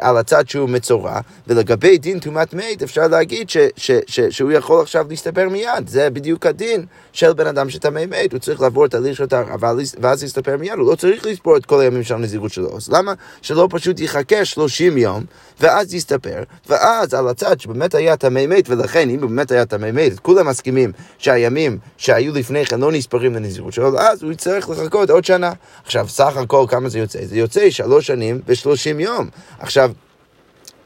על 0.00 0.16
הצד 0.16 0.48
שהוא 0.48 0.68
מצורע, 0.68 1.20
ולגבי 1.46 1.98
דין 1.98 2.18
טומאת 2.18 2.54
מת 2.54 2.82
אפשר 2.82 3.08
להגיד 3.08 3.50
ש, 3.50 3.56
ש, 3.76 3.90
ש, 4.06 4.20
שהוא 4.20 4.52
יכול 4.52 4.80
עכשיו 4.80 5.06
להסתפר 5.08 5.48
מיד, 5.48 5.88
זה 5.88 6.10
בדיוק 6.10 6.46
הדין 6.46 6.84
של 7.12 7.32
בן 7.32 7.46
אדם 7.46 7.70
שטמא 7.70 8.04
מת, 8.06 8.32
הוא 8.32 8.40
צריך 8.40 8.60
לעבור 8.60 8.86
את 8.86 8.94
הליך 8.94 9.16
של 9.16 9.26
טהרה 9.26 9.56
ואז 10.00 10.22
להסתפר 10.22 10.56
מיד, 10.56 10.72
הוא 10.78 10.90
לא 10.90 10.96
צריך 10.96 11.26
לספור 11.26 11.56
את 11.56 11.66
כל 11.66 11.80
הימים 11.80 12.02
של 12.02 12.14
הנזירות 12.14 12.52
שלו, 12.52 12.76
אז 12.76 12.88
למה 12.92 13.12
שלא 13.42 13.68
פשוט 13.70 14.00
יחכה 14.00 14.44
30 14.44 14.98
יום 14.98 15.24
ואז 15.60 15.94
יסתפר, 15.94 16.42
ואז 16.68 17.14
על 17.14 17.28
הצד 17.28 17.60
שבאמת 17.60 17.94
היה 17.94 18.16
טמא 18.16 18.46
מת, 18.46 18.70
ולכן 18.70 19.10
אם 19.10 19.20
באמת 19.20 19.50
היה 19.50 19.66
טמא 19.66 19.90
מת, 19.92 20.18
כולם 20.18 20.48
מסכימים 20.48 20.92
שהימים 21.18 21.78
שהיו 21.96 22.34
לפני 22.34 22.66
כן 22.66 22.80
לא 22.80 22.92
נספרים 22.92 23.34
לנזירות 23.34 23.72
שלו, 23.72 23.98
אז 23.98 24.22
הוא 24.22 24.32
יצטרך 24.32 24.70
לחכות 24.70 25.10
עוד 25.10 25.24
שנה. 25.24 25.52
עכשיו, 25.84 26.08
סך 26.08 26.36
הכל 26.36 26.64
כמה 26.68 26.88
זה 26.88 26.98
יוצא? 26.98 27.18
זה 27.26 27.36
יוצא 27.36 27.70
שלוש 27.70 28.06
שנים 28.06 28.40
ושלושים 28.46 29.00
יום. 29.00 29.28
עכשיו, 29.64 29.90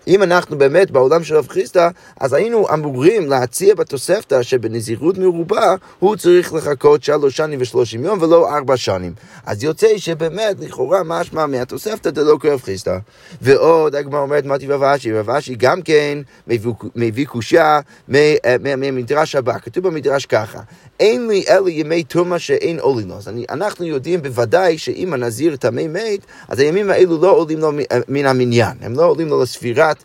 אם 0.06 0.22
אנחנו 0.22 0.58
באמת 0.58 0.90
בעולם 0.90 1.24
של 1.24 1.36
רב 1.36 1.48
חיסדא, 1.48 1.88
אז 2.20 2.32
היינו 2.32 2.66
אמורים 2.74 3.30
להציע 3.30 3.74
בתוספתא 3.74 4.42
שבנזירות 4.42 5.18
מרובה 5.18 5.74
הוא 5.98 6.16
צריך 6.16 6.54
לחכות 6.54 7.02
שלוש 7.02 7.36
שנים 7.36 7.58
ושלושים 7.62 8.04
יום 8.04 8.22
ולא 8.22 8.56
ארבע 8.56 8.76
שנים. 8.76 9.12
אז 9.46 9.64
יוצא 9.64 9.86
שבאמת, 9.96 10.60
לכאורה 10.60 11.02
משמע 11.04 11.46
מהתוספתא 11.46 12.10
דלא 12.10 12.36
כרב 12.40 12.60
חיסדא. 12.62 12.98
ועוד 13.42 13.94
הגמרא 13.94 14.20
אומרת 14.20 14.44
מתי 14.44 14.66
רב 14.66 14.82
אשי, 14.82 15.12
רב 15.12 15.28
גם 15.56 15.82
כן 15.82 16.18
מביא 16.96 17.26
קושייה 17.26 17.80
מהמדרש 18.60 19.34
הבא. 19.34 19.58
כתוב 19.58 19.88
במדרש 19.88 20.26
ככה, 20.26 20.60
אין 21.00 21.28
לי 21.28 21.44
אלא 21.48 21.68
ימי 21.68 22.04
תומא 22.04 22.38
שאין 22.38 22.78
עולים 22.78 23.08
לו. 23.08 23.14
אז 23.14 23.30
אנחנו 23.50 23.84
יודעים 23.84 24.22
בוודאי 24.22 24.78
שאם 24.78 25.12
הנזיר 25.12 25.56
טמא 25.56 25.86
מת, 25.88 26.20
אז 26.48 26.58
הימים 26.58 26.90
האלו 26.90 27.22
לא 27.22 27.30
עולים 27.30 27.58
לו 27.58 27.72
מן 28.08 28.26
המניין, 28.26 28.76
הם 28.80 28.94
לא 28.94 29.04
עולים 29.04 29.28
לו 29.28 29.42
לספירת 29.42 29.96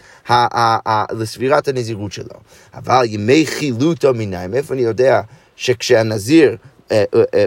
לספירת 1.12 1.68
הנזירות 1.68 2.12
שלו. 2.12 2.36
אבל 2.74 3.06
ימי 3.08 3.46
חילוטו 3.46 4.14
מניים, 4.14 4.54
איפה 4.54 4.74
אני 4.74 4.82
יודע 4.82 5.22
שכשהנזיר 5.56 6.50
אה, 6.50 6.52
אה, 6.52 6.58
אה, 6.58 6.73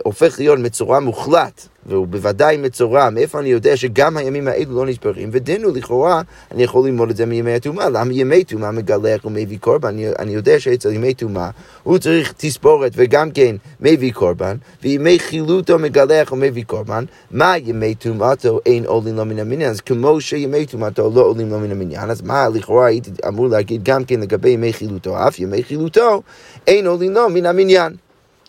הופך 0.04 0.38
להיות 0.38 0.58
מצורע 0.58 1.00
מוחלט, 1.00 1.68
והוא 1.88 2.06
בוודאי 2.06 2.56
מצורע, 2.56 3.10
מאיפה 3.10 3.40
אני 3.40 3.48
יודע 3.48 3.76
שגם 3.76 4.16
הימים 4.16 4.48
האלו 4.48 4.76
לא 4.76 4.86
נספרים? 4.86 5.28
ודינו 5.32 5.70
לכאורה, 5.70 6.22
אני 6.52 6.62
יכול 6.62 6.86
ללמוד 6.88 7.10
את 7.10 7.16
זה 7.16 7.26
מימי 7.26 7.54
הטומאה. 7.54 7.88
למה 7.88 8.12
ימי 8.12 8.44
טומאה 8.44 8.70
מגלח 8.70 9.24
ומביא 9.24 9.58
קורבן? 9.58 9.88
אני, 9.88 10.06
אני 10.18 10.32
יודע 10.32 10.60
שאצל 10.60 10.92
ימי 10.92 11.14
טומאה 11.14 11.50
הוא 11.82 11.98
צריך 11.98 12.34
תספורת 12.36 12.92
וגם 12.96 13.30
כן 13.30 13.56
מביא 13.80 14.12
קורבן, 14.12 14.56
וימי 14.82 15.18
חילוטו 15.18 15.78
מגלח 15.78 16.32
ומביא 16.32 16.64
קורבן, 16.64 17.04
מה 17.30 17.58
ימי 17.58 17.94
טומאתו 17.94 18.60
אין 18.66 18.84
עולים 18.86 19.16
לו 19.16 19.24
מן 19.24 19.38
המניין? 19.38 19.70
אז 19.70 19.80
כמו 19.80 20.20
שימי 20.20 20.66
טומאתו 20.66 21.10
לא 21.14 21.20
עולים 21.20 21.50
לו 21.50 21.58
מן 21.58 21.70
המניין, 21.70 22.10
אז 22.10 22.22
מה 22.22 22.48
לכאורה 22.48 22.86
הייתי 22.86 23.10
אמור 23.28 23.48
להגיד 23.48 23.84
גם 23.84 24.04
כן 24.04 24.20
לגבי 24.20 24.50
ימי 24.50 24.72
חילוטו? 24.72 25.28
אף 25.28 25.38
ימי 25.38 25.62
חילוטו 25.62 26.22
אין 26.66 26.86
עולים 26.86 27.12
לו 27.12 27.28
מן 27.28 27.46
המניין. 27.46 28.05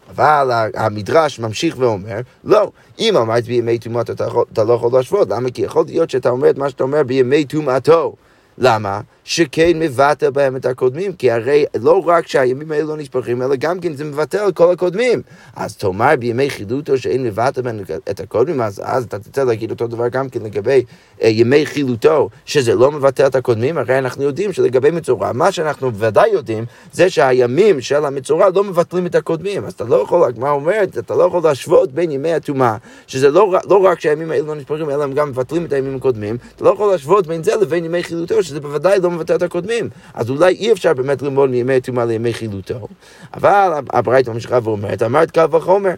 אבל 0.09 0.69
המדרש 0.75 1.39
ממשיך 1.39 1.75
ואומר, 1.77 2.19
לא, 2.43 2.71
אם 2.99 3.17
אמרת 3.17 3.43
בימי 3.43 3.79
טומאתו 3.79 4.13
אתה 4.53 4.63
לא 4.63 4.73
יכול 4.73 4.89
להשוות, 4.93 5.29
למה? 5.29 5.49
כי 5.49 5.61
יכול 5.61 5.85
להיות 5.87 6.09
שאתה 6.09 6.29
אומר 6.29 6.49
את 6.49 6.57
מה 6.57 6.69
שאתה 6.69 6.83
אומר 6.83 7.03
בימי 7.03 7.45
טומאתו. 7.45 8.15
למה? 8.57 9.01
שכן 9.27 9.71
מבטל 9.79 10.29
בהם 10.29 10.55
את 10.55 10.65
הקודמים, 10.65 11.13
כי 11.13 11.31
הרי 11.31 11.65
לא 11.81 12.03
רק 12.05 12.27
שהימים 12.27 12.71
האלה 12.71 12.83
לא 12.83 12.97
נספחים, 12.97 13.41
אלא 13.41 13.55
גם 13.55 13.79
כן 13.79 13.93
זה 13.93 14.05
מבטל 14.05 14.51
כל 14.51 14.71
הקודמים. 14.71 15.21
אז 15.55 15.77
תאמר 15.77 16.13
בימי 16.19 16.49
חילוטו 16.49 16.97
שאין 16.97 17.23
מבטל 17.23 17.61
בהם 17.61 17.79
את 18.09 18.19
הקודמים, 18.19 18.61
אז, 18.61 18.81
אז 18.83 19.03
אתה 19.03 19.19
תצא 19.19 19.43
להגיד 19.43 19.71
אותו 19.71 19.87
דבר 19.87 20.07
גם 20.07 20.29
כן 20.29 20.39
לגבי 20.41 20.83
אה, 21.21 21.27
ימי 21.27 21.65
חילוטו, 21.65 22.29
שזה 22.45 22.75
לא 22.75 22.91
מבטל 22.91 23.27
את 23.27 23.35
הקודמים, 23.35 23.77
הרי 23.77 23.97
אנחנו 23.97 24.23
יודעים 24.23 24.53
שלגבי 24.53 24.91
מצורע, 24.91 25.31
מה 25.31 25.51
שאנחנו 25.51 25.91
בוודאי 25.91 26.29
יודעים, 26.29 26.65
זה 26.93 27.09
שהימים 27.09 27.81
של 27.81 28.05
המצורע 28.05 28.49
לא 28.55 28.63
מבטלים 28.63 29.05
את 29.05 29.15
הקודמים. 29.15 29.65
אז 29.65 29.73
אתה 29.73 29.83
לא 29.83 29.95
יכול, 29.95 30.23
הגמרא 30.23 30.51
אומרת, 30.51 30.97
אתה 30.97 31.15
לא 31.15 31.23
יכול 31.23 31.41
להשוות 31.43 31.91
בין 31.91 32.11
ימי 32.11 32.33
הטומאה, 32.33 32.77
שזה 33.07 33.31
לא, 33.31 33.55
לא 33.69 33.77
רק 33.77 33.99
שהימים 33.99 34.31
האלה 34.31 34.47
לא 34.47 34.55
נספחים, 34.55 34.89
אלא 34.89 35.03
הם 35.03 35.13
גם 35.13 35.29
מבטלים 35.29 35.65
את 35.65 35.73
הימים 35.73 35.95
הקודמים, 35.95 36.37
אתה 36.55 36.63
לא 36.63 36.69
יכול 36.69 36.91
להשוות 36.91 37.27
בין 37.27 37.43
זה 37.43 37.55
לבין 37.55 37.85
ימי 37.85 38.03
חילוטו, 38.03 38.43
שזה 38.43 38.59
בוודאי 38.59 38.99
לא 38.99 39.16
מבטא 39.17 39.33
את 39.33 39.41
הקודמים. 39.41 39.89
אז 40.13 40.29
אולי 40.29 40.53
אי 40.53 40.71
אפשר 40.71 40.93
באמת 40.93 41.21
ללמוד 41.21 41.49
מימי 41.49 41.81
טומאה 41.81 42.05
לימי 42.05 42.33
חילוטו. 42.33 42.87
אבל 43.33 43.71
הברייתא 43.89 44.31
ממשיכה 44.31 44.59
ואומרת, 44.63 45.03
אמרת 45.03 45.31
קל 45.31 45.45
וחומר, 45.51 45.93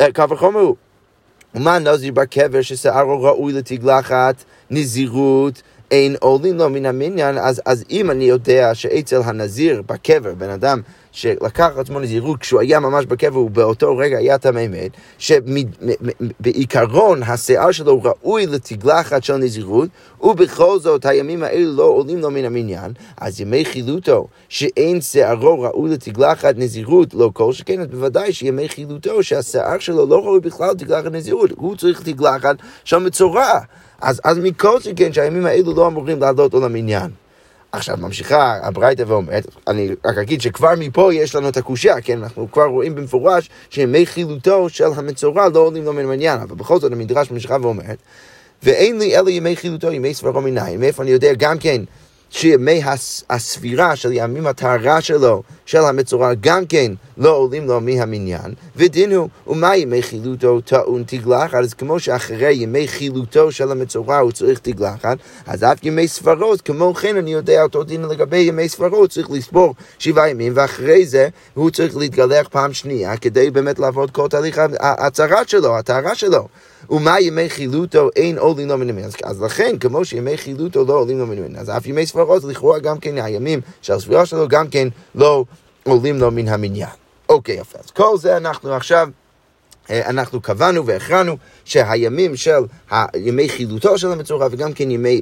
אה, 0.00 0.12
קל 0.12 0.24
וחומר 0.28 0.60
הוא. 0.60 0.76
ומה 1.54 1.78
נזיר 1.78 2.12
בקבר 2.12 2.62
ששערו 2.62 3.22
ראוי 3.22 3.52
לתגלחת, 3.52 4.44
נזירות, 4.70 5.62
אין 5.90 6.16
עולים 6.20 6.58
לו 6.58 6.70
מן 6.70 6.86
המניין, 6.86 7.38
אז, 7.38 7.62
אז 7.66 7.84
אם 7.90 8.10
אני 8.10 8.24
יודע 8.24 8.74
שאצל 8.74 9.20
הנזיר 9.24 9.82
בקבר, 9.86 10.34
בן 10.34 10.50
אדם 10.50 10.80
שלקח 11.12 11.70
עצמו 11.76 12.00
נזירות 12.00 12.40
כשהוא 12.40 12.60
היה 12.60 12.80
ממש 12.80 13.06
בקבר 13.06 13.38
ובאותו 13.38 13.96
רגע 13.96 14.18
היה 14.18 14.38
טמא 14.38 14.66
מת, 14.68 14.90
שבעיקרון 15.18 17.22
השיער 17.22 17.72
שלו 17.72 18.02
ראוי 18.02 18.46
לתגלחת 18.46 19.24
של 19.24 19.36
נזירות, 19.36 19.88
ובכל 20.22 20.78
זאת 20.78 21.06
הימים 21.06 21.42
האלו 21.42 21.76
לא 21.76 21.82
עולים 21.82 22.18
לו 22.18 22.30
מן 22.30 22.44
המניין, 22.44 22.92
אז 23.16 23.40
ימי 23.40 23.64
חילוטו, 23.64 24.26
שאין 24.48 25.00
שערו 25.00 25.60
ראוי 25.60 25.90
לתגלחת 25.90 26.54
נזירות, 26.56 27.14
לא 27.14 27.30
כל 27.32 27.52
שכן, 27.52 27.80
אז 27.80 27.86
בוודאי 27.86 28.32
שימי 28.32 28.68
חילוטו, 28.68 29.22
שהשיער 29.22 29.78
שלו 29.78 30.06
לא 30.06 30.24
ראוי 30.24 30.40
בכלל 30.40 30.70
לתגלחת 30.70 31.12
נזירות, 31.12 31.50
הוא 31.56 31.76
צריך 31.76 32.02
תגלחת 32.02 32.56
של 32.84 32.98
מצורע. 32.98 33.58
אז, 34.00 34.20
אז 34.24 34.38
מכל 34.38 34.80
שכן 34.80 35.12
שהימים 35.12 35.46
האלו 35.46 35.74
לא 35.74 35.86
אמורים 35.86 36.20
לעלות 36.20 36.54
עול 36.54 36.64
המניין. 36.64 37.21
עכשיו 37.72 37.96
ממשיכה 38.00 38.58
הברייתא 38.62 39.04
ואומרת, 39.06 39.46
אני 39.68 39.88
רק 40.04 40.18
אגיד 40.18 40.40
שכבר 40.40 40.72
מפה 40.78 41.14
יש 41.14 41.34
לנו 41.34 41.48
את 41.48 41.56
הקושייה, 41.56 42.00
כן, 42.00 42.22
אנחנו 42.22 42.52
כבר 42.52 42.64
רואים 42.64 42.94
במפורש 42.94 43.50
שימי 43.70 44.06
חילוטו 44.06 44.68
של 44.68 44.88
המצורע 44.96 45.48
לא 45.48 45.58
עולים 45.58 45.84
לו 45.84 45.92
מן 45.92 46.04
המניין, 46.04 46.40
אבל 46.40 46.54
בכל 46.56 46.80
זאת 46.80 46.92
המדרש 46.92 47.30
ממשיכה 47.30 47.56
ואומרת, 47.62 47.98
ואין 48.62 48.98
לי 48.98 49.18
אלא 49.18 49.30
ימי 49.30 49.56
חילוטו, 49.56 49.92
ימי 49.92 50.14
סברו 50.14 50.40
מנין, 50.40 50.80
מאיפה 50.80 51.02
אני 51.02 51.10
יודע? 51.10 51.32
גם 51.38 51.58
כן 51.58 51.82
שימי 52.34 52.82
הספירה 53.30 53.96
של 53.96 54.12
ימים 54.12 54.46
הטהרה 54.46 55.00
שלו, 55.00 55.42
של 55.66 55.78
המצורע, 55.78 56.34
גם 56.40 56.66
כן 56.66 56.92
לא 57.16 57.36
עולים 57.36 57.66
לו 57.66 57.80
מהמניין, 57.80 58.54
ודין 58.76 59.12
הוא, 59.12 59.28
ומה 59.46 59.76
ימי 59.76 60.02
חילוטו 60.02 60.60
טעון 60.60 61.02
תגלחת? 61.06 61.54
אז 61.54 61.74
כמו 61.74 62.00
שאחרי 62.00 62.54
ימי 62.54 62.88
חילוטו 62.88 63.52
של 63.52 63.70
המצורע 63.70 64.18
הוא 64.18 64.32
צריך 64.32 64.58
תגלחת, 64.58 65.18
אז 65.46 65.64
אף 65.64 65.84
ימי 65.84 66.08
ספרות, 66.08 66.60
כמו 66.60 66.94
כן 66.94 67.16
אני 67.16 67.32
יודע 67.32 67.62
אותו 67.62 67.84
דין 67.84 68.02
לגבי 68.02 68.38
ימי 68.38 68.68
ספרות, 68.68 69.10
צריך 69.10 69.30
לספור 69.30 69.74
שבעה 69.98 70.30
ימים, 70.30 70.52
ואחרי 70.56 71.06
זה 71.06 71.28
הוא 71.54 71.70
צריך 71.70 71.96
להתגלח 71.96 72.48
פעם 72.48 72.72
שנייה, 72.72 73.16
כדי 73.16 73.50
באמת 73.50 73.78
לעבוד 73.78 74.10
כל 74.10 74.28
תהליך 74.28 74.60
ההצהרה 74.80 75.42
שלו, 75.46 75.78
הטהרה 75.78 76.14
שלו. 76.14 76.48
ומה 76.90 77.20
ימי 77.20 77.50
חילוטו 77.50 78.10
אין 78.16 78.38
עולים 78.38 78.68
לו 78.68 78.78
מן 78.78 78.90
המין. 78.90 79.04
אז 79.24 79.42
לכן, 79.42 79.78
כמו 79.78 80.04
שימי 80.04 80.36
חילוטו 80.36 80.84
לא 80.84 80.92
עולים 80.92 81.18
לו 81.18 81.26
מן 81.26 81.38
המין, 81.38 81.56
אז 81.56 81.70
אף 81.70 81.86
ימי 81.86 82.06
ספרות 82.06 82.44
לכאורה 82.44 82.78
גם 82.78 82.98
כן 82.98 83.18
הימים 83.18 83.60
של 83.82 83.92
הספירה 83.92 84.26
שלו 84.26 84.48
גם 84.48 84.68
כן 84.68 84.88
לא 85.14 85.44
עולים 85.84 86.18
לו 86.18 86.30
מן 86.30 86.48
המניין. 86.48 86.88
אוקיי, 87.28 87.56
יפה. 87.56 87.78
אז 87.78 87.90
כל 87.90 88.18
זה 88.18 88.36
אנחנו 88.36 88.74
עכשיו... 88.74 89.08
אה, 89.90 90.08
אנחנו 90.08 90.40
קבענו 90.40 90.86
והכרענו 90.86 91.36
שהימים 91.64 92.36
של 92.36 92.60
ימי 93.16 93.48
חילוטו 93.48 93.98
של 93.98 94.12
המצורע 94.12 94.48
וגם 94.50 94.72
כן 94.72 94.90
ימי 94.90 95.20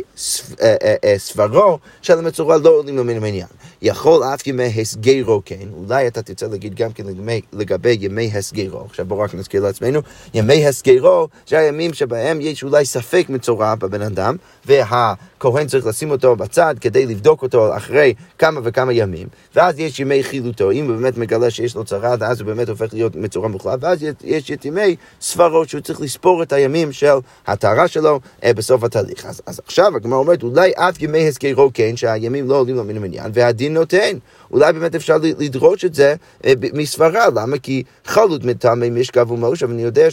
אה, 0.63 0.75
אה, 1.05 1.15
סברו 1.19 1.79
של 2.03 2.19
המצורע 2.19 2.57
לא 2.57 2.71
עולים 2.71 2.97
לו 2.97 3.05
מן 3.05 3.17
המניין. 3.17 3.47
יכול 3.83 4.25
אף 4.25 4.47
ימי 4.47 4.81
הסגרו 4.81 5.43
כן, 5.45 5.69
אולי 5.73 6.07
אתה 6.07 6.23
תרצה 6.23 6.47
להגיד 6.47 6.75
גם 6.75 6.93
כן 6.93 7.07
לגבי, 7.07 7.41
לגבי 7.53 7.97
ימי 8.01 8.31
הסגרו. 8.35 8.81
עכשיו 8.81 9.07
בואו 9.07 9.21
רק 9.21 9.35
נזכיר 9.35 9.63
לעצמנו, 9.63 10.01
ימי 10.35 10.67
הסגרו 10.67 11.29
זה 11.49 11.59
הימים 11.59 11.95
שבהם 11.95 12.41
יש 12.41 12.63
אולי 12.63 12.85
ספק 12.85 13.27
מצורע 13.29 13.75
בבן 13.75 14.03
אדם, 14.03 14.37
והכהן 14.67 15.67
צריך 15.67 15.87
לשים 15.87 16.11
אותו 16.11 16.37
בצד 16.37 16.75
כדי 16.81 17.07
לבדוק 17.07 17.43
אותו 17.43 17.77
אחרי 17.77 18.15
כמה 18.39 18.61
וכמה 18.65 18.93
ימים, 18.93 19.29
ואז 19.55 19.79
יש 19.79 20.01
ימי 20.01 20.25
חילוטו, 20.25 20.71
אם 20.71 20.89
הוא 20.89 20.97
באמת 20.97 21.19
מגלה 21.19 21.51
שיש 21.51 21.75
לו 21.75 21.85
צרה, 21.85 22.15
אז 22.21 22.41
הוא 22.41 22.47
באמת 22.47 22.69
הופך 22.69 22.89
להיות 22.93 23.17
מצורע 23.17 23.49
מוחלט, 23.49 23.79
ואז 23.81 24.05
יש 24.25 24.51
את 24.51 24.65
ימי 24.65 24.97
סברות 25.21 25.69
שהוא 25.69 25.81
צריך 25.81 26.01
לספור 26.01 26.43
את 26.43 26.53
הימים 26.53 26.93
של 26.93 27.15
הטהרה 27.47 27.89
שלו 27.89 28.21
אה, 28.45 28.55
בסוף 28.55 28.85
התהליך. 28.85 29.27
אז, 29.27 29.43
אז 29.47 29.61
עכשיו 29.65 29.97
הגמרא 29.97 30.19
אומרת, 30.19 30.43
אולי 30.43 30.73
אף 30.77 31.03
ימי 31.03 31.29
הסגרו 31.29 31.71
כן, 31.75 31.97
שהימים 31.97 32.49
לא 32.49 32.57
עולים 32.57 32.77
לו 32.77 32.85
מן 32.85 32.97
המניין, 32.97 33.31
והדין 33.35 33.75
נותן. 33.75 34.17
אולי 34.53 34.73
באמת 34.73 34.95
אפשר 34.95 35.17
לדרוש 35.23 35.85
את 35.85 35.95
זה 35.95 36.15
אה, 36.45 36.53
מסברה, 36.73 37.27
למה? 37.35 37.59
כי 37.59 37.83
חלוט 38.05 38.45
מטמא 38.45 38.91
משכב 38.91 39.31
ומושב, 39.31 39.71
אני 39.71 39.83
יודע 39.83 40.09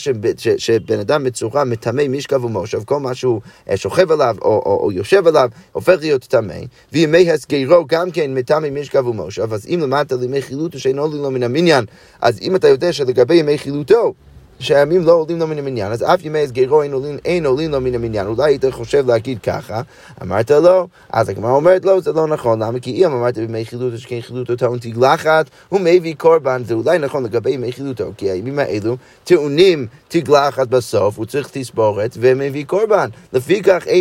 שבן 0.58 1.00
אדם 1.00 1.24
מצורע 1.24 1.64
מטמא 1.64 2.08
משכב 2.10 2.46
ומושב, 2.46 2.84
כל 2.84 3.00
מה 3.00 3.16
שהוא 3.16 3.42
אה, 3.70 3.78
שוכב 3.78 4.12
עליו 4.12 4.36
או, 4.42 4.62
או, 4.66 4.80
או 4.84 4.92
יושב 4.92 5.28
עליו 5.28 5.50
הופך 5.72 5.96
להיות 6.02 6.24
טמא, 6.24 6.56
וימי 6.94 7.32
הסגרו 7.32 7.86
גם 7.88 8.12
כן 8.12 8.34
מטמא 8.34 8.70
משכב 8.70 9.08
ומושב, 9.08 9.54
אז 9.54 9.68
אם 9.68 9.80
למדת 9.82 10.12
לימי 10.12 10.42
חילוטו 10.42 10.80
שאינו 10.80 11.02
עולים 11.02 11.22
לו 11.22 11.32
מן 11.32 11.44
המניין, 11.44 11.86
אז 12.22 12.40
אם 12.42 12.56
אתה 12.56 12.68
יודע 12.68 12.94
שלגבי 12.94 13.36
ימי 13.36 13.58
חילוטו 13.58 14.14
שהימים 14.60 15.04
לא 15.04 15.12
עולים 15.12 15.40
לו 15.40 15.48
מן 15.48 15.58
המניין, 15.58 15.92
אז 15.92 16.04
אף 16.04 16.26
ימי 16.26 16.40
הסגרו 16.40 16.82
אין 16.82 16.94
עולים, 16.94 17.18
אין 17.26 17.46
עולים 17.46 17.72
לו 17.72 17.82
מן 17.82 17.96
המניין. 17.96 18.28
אולי 18.28 18.44
היית 18.44 18.66
חושב 18.72 19.08
להגיד 19.08 19.40
ככה, 19.40 19.82
אמרת 20.22 20.52
לא, 20.52 20.88
אז 21.14 21.30
הגמרא 21.30 21.52
אומרת 21.52 21.86
לא, 21.86 22.00
זה 22.00 22.12
לא 22.12 22.28
נכון, 22.28 22.64
למה? 22.64 22.80
כי 22.80 22.92
אם 22.92 23.12
אמרת 23.12 23.38
בימי 23.38 23.66
חילוטו 23.66 23.98
שכן 23.98 24.22
חילוטו 24.22 24.56
טעון 24.56 24.80
תגלחת, 24.80 25.50
הוא 25.70 25.80
מביא 25.84 26.16
קורבן, 26.16 26.62
זה 26.66 26.74
אולי 26.74 26.98
נכון 26.98 27.24
לגבי 27.24 27.52
ימי 27.52 27.72
חילוטו, 27.72 28.12
כי 28.18 28.30
הימים 28.30 28.60
האלו 28.60 28.98
טעונים 29.24 29.88
תגלחת 30.08 30.68
בסוף, 30.68 31.18
הוא 31.18 31.26
צריך 31.26 31.50
תספורת 31.52 32.18
ומביא 32.20 32.66
קורבן. 32.66 33.10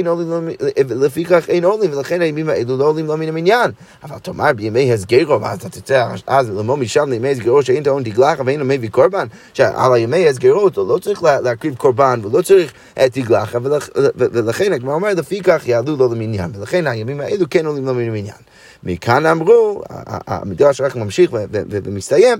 עולים, 0.06 0.48
לפיכך 0.90 1.44
אין 1.48 1.64
עולים, 1.64 1.90
ולכן 1.92 2.20
הימים 2.20 2.48
האלו 2.48 2.76
לא 2.76 2.84
עולים 2.84 3.06
לו 3.06 3.16
מן 3.16 3.28
המניין. 3.28 3.70
אבל 4.04 4.18
תאמר 4.18 4.52
בימי 4.52 4.92
הסגרו, 4.92 5.40
ואז 5.40 5.58
אתה 5.58 5.68
תצא 5.68 6.06
אז 6.26 6.50
ללמוד 6.50 6.78
משם 6.78 7.10
לימי 7.10 7.30
הסגרו 7.30 7.62
שאין 7.62 7.82
טעון 7.82 8.02
תגלחת 8.02 8.44
ואין 8.46 8.60
לו 8.60 8.66
מביא 8.66 8.90
קורבן, 8.90 9.26
שעל 9.54 9.94
הימי 9.94 10.28
הסגרו 10.28 10.45
גרות, 10.46 10.76
הוא 10.76 10.88
לא 10.88 10.98
צריך 10.98 11.22
להקריב 11.22 11.74
קורבן, 11.74 12.18
והוא 12.22 12.38
לא 12.38 12.42
צריך 12.42 12.72
תגלחה, 12.94 13.58
ולכן 14.16 14.72
הגמרא 14.72 14.94
אומרת, 14.94 15.16
לפי 15.16 15.40
כך 15.42 15.68
יעלו 15.68 15.96
לו 15.96 16.14
למניין, 16.14 16.50
ולכן 16.54 16.86
הימים 16.86 17.20
האלו 17.20 17.46
כן 17.50 17.66
עולים 17.66 17.86
לו 17.86 17.94
למניין. 17.94 18.36
מכאן 18.82 19.26
אמרו, 19.26 19.82
המדרש 20.26 20.80
רק 20.80 20.96
ממשיך 20.96 21.30
ומסתיים, 21.52 22.38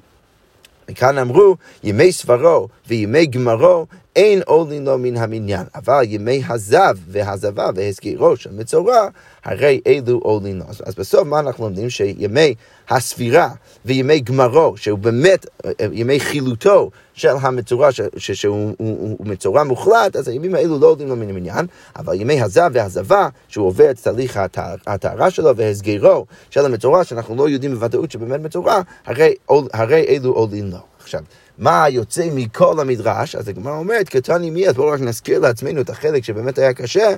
מכאן 0.91 1.19
אמרו, 1.19 1.57
ימי 1.85 2.13
סברו 2.13 2.69
וימי 2.89 3.27
גמרו 3.27 3.87
אין 4.17 4.43
עולים 4.47 4.85
לו 4.85 4.99
מן 4.99 5.17
המניין, 5.17 5.67
אבל 5.75 6.03
ימי 6.07 6.43
הזב 6.49 6.97
והזבה 7.09 7.71
והסגירו 7.75 8.37
של 8.37 8.51
מצורע, 8.53 9.09
הרי 9.45 9.81
אלו 9.87 10.19
עולים 10.19 10.59
לו. 10.59 10.65
אז 10.85 10.95
בסוף 10.95 11.27
מה 11.27 11.41
אנחנו 11.41 11.65
לומדים? 11.65 11.91
שימי 11.91 12.55
הספירה 12.89 13.49
וימי 13.85 14.21
גמרו, 14.21 14.77
שהוא 14.77 14.99
באמת 14.99 15.47
ימי 15.93 16.21
חילוטו 16.21 16.91
של 17.15 17.29
המצורע, 17.41 17.89
שהוא 18.17 18.75
הוא, 18.79 19.17
הוא 19.19 19.27
מצורע 19.27 19.65
מוחלט, 19.65 20.17
אז 20.17 20.29
הימים 20.29 20.55
האלו 20.55 20.79
לא 20.79 20.87
עולים 20.87 21.09
לו 21.09 21.17
מן 21.17 21.29
המניין, 21.29 21.67
אבל 21.97 22.21
ימי 22.21 22.43
הזב 22.43 22.71
והזבה, 22.73 23.29
שהוא 23.49 23.67
עובר 23.67 23.91
את 23.91 23.99
תהליך 23.99 24.41
הטהרה 24.87 25.31
שלו 25.31 25.57
והסגירו 25.57 26.27
של 26.51 26.65
המצורע, 26.65 27.05
שאנחנו 27.05 27.37
לא 27.37 27.49
יודעים 27.49 27.75
בוודאות 27.75 28.11
שבאמת 28.11 28.41
מצורע, 28.41 28.81
הרי, 29.07 29.35
הרי 29.73 30.05
אלו 30.09 30.33
עולים 30.33 30.71
לו. 30.71 30.79
עכשיו, 31.03 31.21
מה 31.59 31.89
יוצא 31.89 32.29
מכל 32.33 32.81
המדרש? 32.81 33.35
אז 33.35 33.49
הגמרא 33.49 33.77
אומרת, 33.77 34.09
קטני 34.09 34.51
מי, 34.51 34.69
אז 34.69 34.75
בואו 34.75 34.89
רק 34.89 35.01
נזכיר 35.01 35.39
לעצמנו 35.39 35.81
את 35.81 35.91
החלק 35.91 36.25
שבאמת 36.25 36.59
היה 36.59 36.73
קשה. 36.73 37.15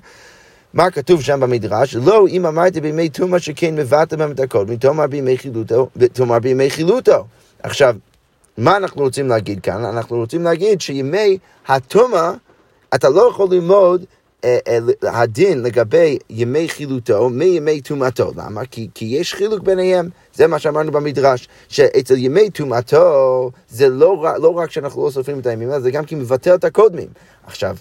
מה 0.74 0.90
כתוב 0.90 1.22
שם 1.22 1.40
במדרש? 1.40 1.94
לא, 1.94 2.26
אם 2.28 2.46
אמרת 2.46 2.76
בימי 2.76 3.08
תומא 3.08 3.38
שכן 3.38 3.74
מבטא 3.74 4.16
הכל, 4.44 4.66
מתומר 4.66 5.06
בימי 5.06 5.38
חילוטו, 5.38 5.88
תומר 6.12 6.38
בימי 6.38 6.70
חילוטו. 6.70 7.24
עכשיו, 7.62 7.96
מה 8.58 8.76
אנחנו 8.76 9.02
רוצים 9.02 9.28
להגיד 9.28 9.60
כאן? 9.60 9.84
אנחנו 9.84 10.16
רוצים 10.16 10.42
להגיד 10.42 10.80
שימי 10.80 11.38
התומא, 11.68 12.30
אתה 12.94 13.08
לא 13.08 13.28
יכול 13.30 13.48
ללמוד 13.50 14.04
אה, 14.44 14.58
אה, 14.68 14.78
הדין 15.02 15.62
לגבי 15.62 16.18
ימי 16.30 16.68
חילוטו 16.68 17.30
מימי 17.30 17.80
טומאתו. 17.80 18.32
למה? 18.36 18.64
כי, 18.64 18.88
כי 18.94 19.04
יש 19.04 19.34
חילוק 19.34 19.62
ביניהם. 19.62 20.08
זה 20.38 20.46
מה 20.46 20.58
שאמרנו 20.58 20.92
במדרש, 20.92 21.48
שאצל 21.68 22.18
ימי 22.18 22.50
טומאתו 22.50 23.50
זה 23.68 23.88
לא, 23.88 24.24
לא 24.42 24.48
רק 24.48 24.70
שאנחנו 24.70 25.04
לא 25.06 25.10
סופרים 25.10 25.38
את 25.38 25.46
הימים, 25.46 25.80
זה 25.80 25.90
גם 25.90 26.04
כי 26.04 26.14
מבטל 26.14 26.54
את 26.54 26.64
הקודמים. 26.64 27.08
עכשיו, 27.46 27.76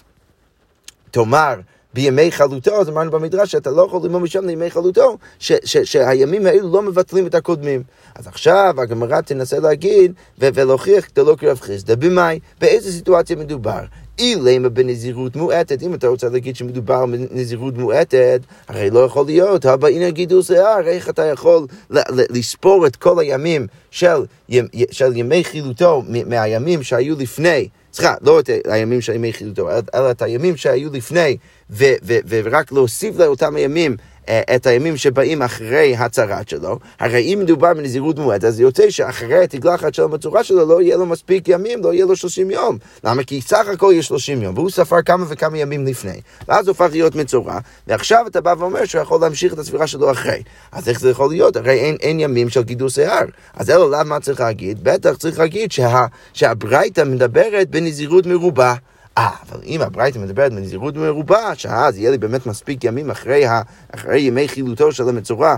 תאמר, 1.10 1.54
בימי 1.94 2.32
חלוטו, 2.32 2.80
אז 2.80 2.88
אמרנו 2.88 3.10
במדרש 3.10 3.50
שאתה 3.50 3.70
לא 3.70 3.82
יכול 3.82 4.00
ללמוד 4.02 4.22
משם 4.22 4.46
לימי 4.46 4.70
חלוטו, 4.70 5.18
ש, 5.38 5.52
ש, 5.64 5.76
שהימים 5.76 6.46
האלו 6.46 6.72
לא 6.72 6.82
מבטלים 6.82 7.26
את 7.26 7.34
הקודמים. 7.34 7.82
אז 8.14 8.26
עכשיו 8.26 8.74
הגמרא 8.78 9.20
תנסה 9.20 9.58
להגיד 9.58 10.12
ולהוכיח 10.38 11.08
דלא 11.14 11.36
כרב 11.38 11.60
חיסדא 11.60 11.94
במאי, 11.94 12.38
באיזה 12.60 12.92
סיטואציה 12.92 13.36
מדובר. 13.36 13.80
אילמה 14.18 14.68
בנזירות 14.68 15.36
מועטת, 15.36 15.82
אם 15.82 15.94
אתה 15.94 16.08
רוצה 16.08 16.28
להגיד 16.28 16.56
שמדובר 16.56 17.06
בנזירות 17.06 17.78
מועטת, 17.78 18.40
הרי 18.68 18.90
לא 18.90 19.00
יכול 19.00 19.26
להיות, 19.26 19.64
הבא 19.64 19.88
הנה 19.88 20.10
גידול 20.10 20.42
שיער, 20.42 20.80
איך 20.86 21.08
אתה 21.08 21.24
יכול 21.24 21.66
לספור 22.10 22.86
את 22.86 22.96
כל 22.96 23.18
הימים 23.18 23.66
של, 23.90 24.24
של 24.90 25.16
ימי 25.16 25.44
חילוטו 25.44 26.02
מהימים 26.26 26.82
שהיו 26.82 27.16
לפני, 27.18 27.68
סליחה, 27.92 28.14
לא 28.22 28.40
את 28.40 28.50
הימים 28.64 29.00
של 29.00 29.14
ימי 29.14 29.32
חילוטו, 29.32 29.70
אלא 29.94 30.10
את 30.10 30.22
הימים 30.22 30.56
שהיו 30.56 30.92
לפני, 30.92 31.36
ורק 32.28 32.72
להוסיף 32.72 33.18
לאותם 33.18 33.56
הימים 33.56 33.96
את 34.54 34.66
הימים 34.66 34.96
שבאים 34.96 35.42
אחרי 35.42 35.96
הצהרת 35.96 36.48
שלו, 36.48 36.78
הרי 37.00 37.34
אם 37.34 37.38
מדובר 37.42 37.74
בנזירות 37.74 38.18
מועד, 38.18 38.44
אז 38.44 38.60
יוצא 38.60 38.90
שאחרי 38.90 39.44
התגלחת 39.44 39.94
של 39.94 40.02
המצורה 40.02 40.44
שלו 40.44 40.68
לא 40.68 40.82
יהיה 40.82 40.96
לו 40.96 41.06
מספיק 41.06 41.48
ימים, 41.48 41.82
לא 41.82 41.94
יהיה 41.94 42.06
לו 42.06 42.16
30 42.16 42.50
יום. 42.50 42.78
למה? 43.04 43.24
כי 43.24 43.40
סך 43.40 43.66
הכל 43.72 43.92
יש 43.96 44.06
30 44.06 44.42
יום, 44.42 44.54
והוא 44.54 44.70
ספר 44.70 45.02
כמה 45.02 45.24
וכמה 45.28 45.58
ימים 45.58 45.86
לפני. 45.86 46.20
ואז 46.48 46.68
הוא 46.68 46.72
הופך 46.72 46.88
להיות 46.92 47.14
מצורע, 47.14 47.58
ועכשיו 47.86 48.26
אתה 48.26 48.40
בא 48.40 48.54
ואומר 48.58 48.84
שהוא 48.84 49.02
יכול 49.02 49.20
להמשיך 49.20 49.52
את 49.52 49.58
הספירה 49.58 49.86
שלו 49.86 50.10
אחרי. 50.10 50.42
אז 50.72 50.88
איך 50.88 51.00
זה 51.00 51.10
יכול 51.10 51.30
להיות? 51.30 51.56
הרי 51.56 51.78
אין, 51.78 51.96
אין 52.00 52.20
ימים 52.20 52.48
של 52.48 52.62
גידול 52.62 52.88
שיער. 52.88 53.24
אז 53.54 53.70
אלו 53.70 53.90
למה 53.90 54.20
צריך 54.20 54.40
להגיד? 54.40 54.84
בטח 54.84 55.16
צריך 55.16 55.38
להגיד 55.38 55.72
שה, 55.72 56.06
שהברייתא 56.32 57.02
מדברת 57.04 57.70
בנזירות 57.70 58.26
מרובה. 58.26 58.74
אה, 59.18 59.30
אבל 59.50 59.60
אם 59.66 59.80
הברייתא 59.80 60.18
מדברת 60.18 60.52
בנזירות 60.52 60.96
מרובה, 60.96 61.54
שאז 61.54 61.98
יהיה 61.98 62.10
לי 62.10 62.18
באמת 62.18 62.46
מספיק 62.46 62.84
ימים 62.84 63.10
אחרי, 63.10 63.46
ה, 63.46 63.62
אחרי 63.94 64.20
ימי 64.20 64.48
חילוטו 64.48 64.92
של 64.92 65.08
המצורע 65.08 65.56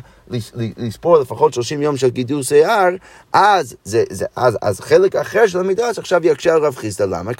לספור 0.76 1.18
לפחות 1.18 1.54
30 1.54 1.82
יום 1.82 1.96
של 1.96 2.08
גידול 2.08 2.42
שיער, 2.42 2.88
אז, 3.32 3.76
זה, 3.84 4.04
זה, 4.10 4.26
אז, 4.37 4.58
אז 4.62 4.80
חלק 4.80 5.16
אחר 5.16 5.46
של 5.46 5.58
המדרש 5.58 5.99
עכשיו 5.99 6.26
יקשה 6.26 6.54
על 6.54 6.64
רב 6.64 6.76
חיסדא. 6.76 7.06
למה? 7.06 7.32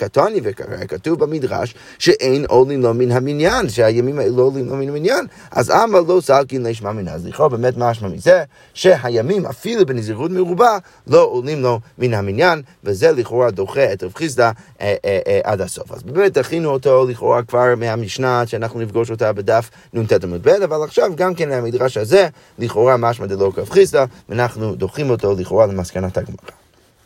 וקרא, 0.43 0.85
כתוב 0.89 1.19
במדרש 1.19 1.75
שאין 1.99 2.45
עולים 2.49 2.83
לו 2.83 2.95
מן 2.95 3.11
המניין, 3.11 3.69
שהימים 3.69 4.19
האלה 4.19 4.37
לא 4.37 4.43
עולים 4.43 4.67
לו 4.67 4.77
מן 4.77 4.89
המניין. 4.89 5.27
אז 5.51 5.71
אמה 5.71 5.99
לא 6.09 6.21
סלקין 6.21 6.63
לשמה 6.63 6.93
מן 6.93 7.05
לכאורה 7.25 7.49
באמת 7.49 7.75
משמע 7.77 8.09
מזה 8.09 8.43
שהימים 8.75 9.47
אפילו 9.47 9.87
בנזירות 9.87 10.31
מרובה 10.31 10.79
לא 11.07 11.23
עולים 11.23 11.63
לו 11.63 11.81
מן 11.99 12.15
המניין, 12.15 12.63
וזה 12.85 13.13
לכאורה 13.13 13.51
דוחה 13.51 13.93
את 13.93 14.03
רב 14.03 14.13
חיסדא 14.15 14.51
אה, 14.81 14.95
אה, 15.05 15.19
אה, 15.27 15.41
עד 15.45 15.61
הסוף. 15.61 15.93
אז 15.93 16.03
באמת 16.03 16.37
הכינו 16.37 16.71
אותו 16.71 17.07
לכאורה 17.09 17.43
כבר 17.43 17.75
מהמשנה 17.77 18.47
שאנחנו 18.47 18.81
נפגוש 18.81 19.11
אותה 19.11 19.33
בדף 19.33 19.71
נ"ט 19.95 20.25
עמוד 20.25 20.43
ב', 20.43 20.49
אבל 20.49 20.85
עכשיו 20.85 21.11
גם 21.17 21.35
כן 21.35 21.53
המדרש 21.53 21.97
הזה, 21.97 22.29
לכאורה 22.59 22.80
משמע 22.99 23.27
דלא 23.27 23.53
קו 23.55 23.67
חיסדא, 23.67 24.05
ואנחנו 24.29 24.75
דוחים 24.75 25.11
אותו 25.11 25.35
לכאורה 25.39 25.67
למסקנת 25.67 26.19
הגמרא. 26.19 26.51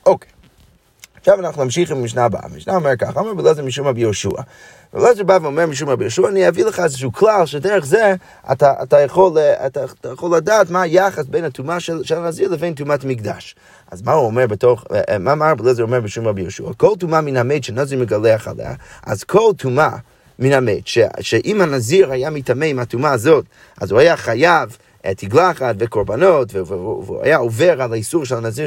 אוקיי. 0.07 0.31
עכשיו 1.21 1.41
אנחנו 1.41 1.65
נמשיך 1.65 1.91
עם 1.91 1.97
המשנה 1.97 2.25
הבאה. 2.25 2.41
המשנה 2.45 2.77
אומר 2.77 2.97
ככה, 2.97 3.21
אמר 3.21 3.35
בלעזר 3.35 3.65
משום 3.65 3.87
רבי 3.87 4.01
יהושע. 4.01 4.31
ולעזר 4.95 5.23
בא 5.23 5.39
ואומר 5.43 5.67
משום 5.67 5.89
רבי 5.89 6.05
יהושע, 6.05 6.29
אני 6.29 6.49
אביא 6.49 6.65
לך 6.65 6.81
איזשהו 6.81 7.13
כלל 7.13 7.47
שדרך 7.47 7.85
זה 7.85 8.15
אתה, 8.53 8.73
אתה, 8.83 9.01
יכול, 9.01 9.39
אתה, 9.39 9.85
אתה 9.85 10.09
יכול 10.09 10.37
לדעת 10.37 10.71
מה 10.71 10.83
היחס 10.83 11.25
בין 11.27 11.45
הטומאה 11.45 11.81
של, 11.81 12.05
של 12.05 12.19
הנזיר 12.19 12.49
לבין 12.49 12.75
טומאת 12.75 13.05
מקדש. 13.05 13.55
אז 13.91 14.03
מה 14.03 14.13
הוא 14.13 14.27
אומר 14.27 14.47
בתוך, 14.47 14.85
מה 15.21 15.33
אמר 15.33 15.55
בלעזר 15.55 15.83
אומר 15.83 16.01
בשום 16.01 16.29
רבי 16.29 16.41
יהושע? 16.41 16.65
כל 16.77 16.91
טומאה 16.99 17.21
מן 17.21 17.37
המת 17.37 17.65
שנזיר 17.65 17.99
מגלח 17.99 18.49
עליה, 18.49 18.75
אז 19.07 19.25
כל 19.25 19.51
טומאה 19.57 19.97
מן 20.39 20.53
המת, 20.53 20.87
שאם 21.21 21.61
הנזיר 21.61 22.11
היה 22.11 22.31
מטמא 22.31 22.65
עם 22.65 22.79
הטומאה 22.79 23.13
הזאת, 23.13 23.45
אז 23.81 23.91
הוא 23.91 24.01
היה 24.01 24.17
חייב 24.17 24.77
תגלחת 25.13 25.75
וקורבנות, 25.79 26.55
והוא 26.55 27.23
היה 27.23 27.37
עובר 27.37 27.83
על 27.83 27.93
האיסור 27.93 28.25
של 28.25 28.35
הנזיר 28.35 28.67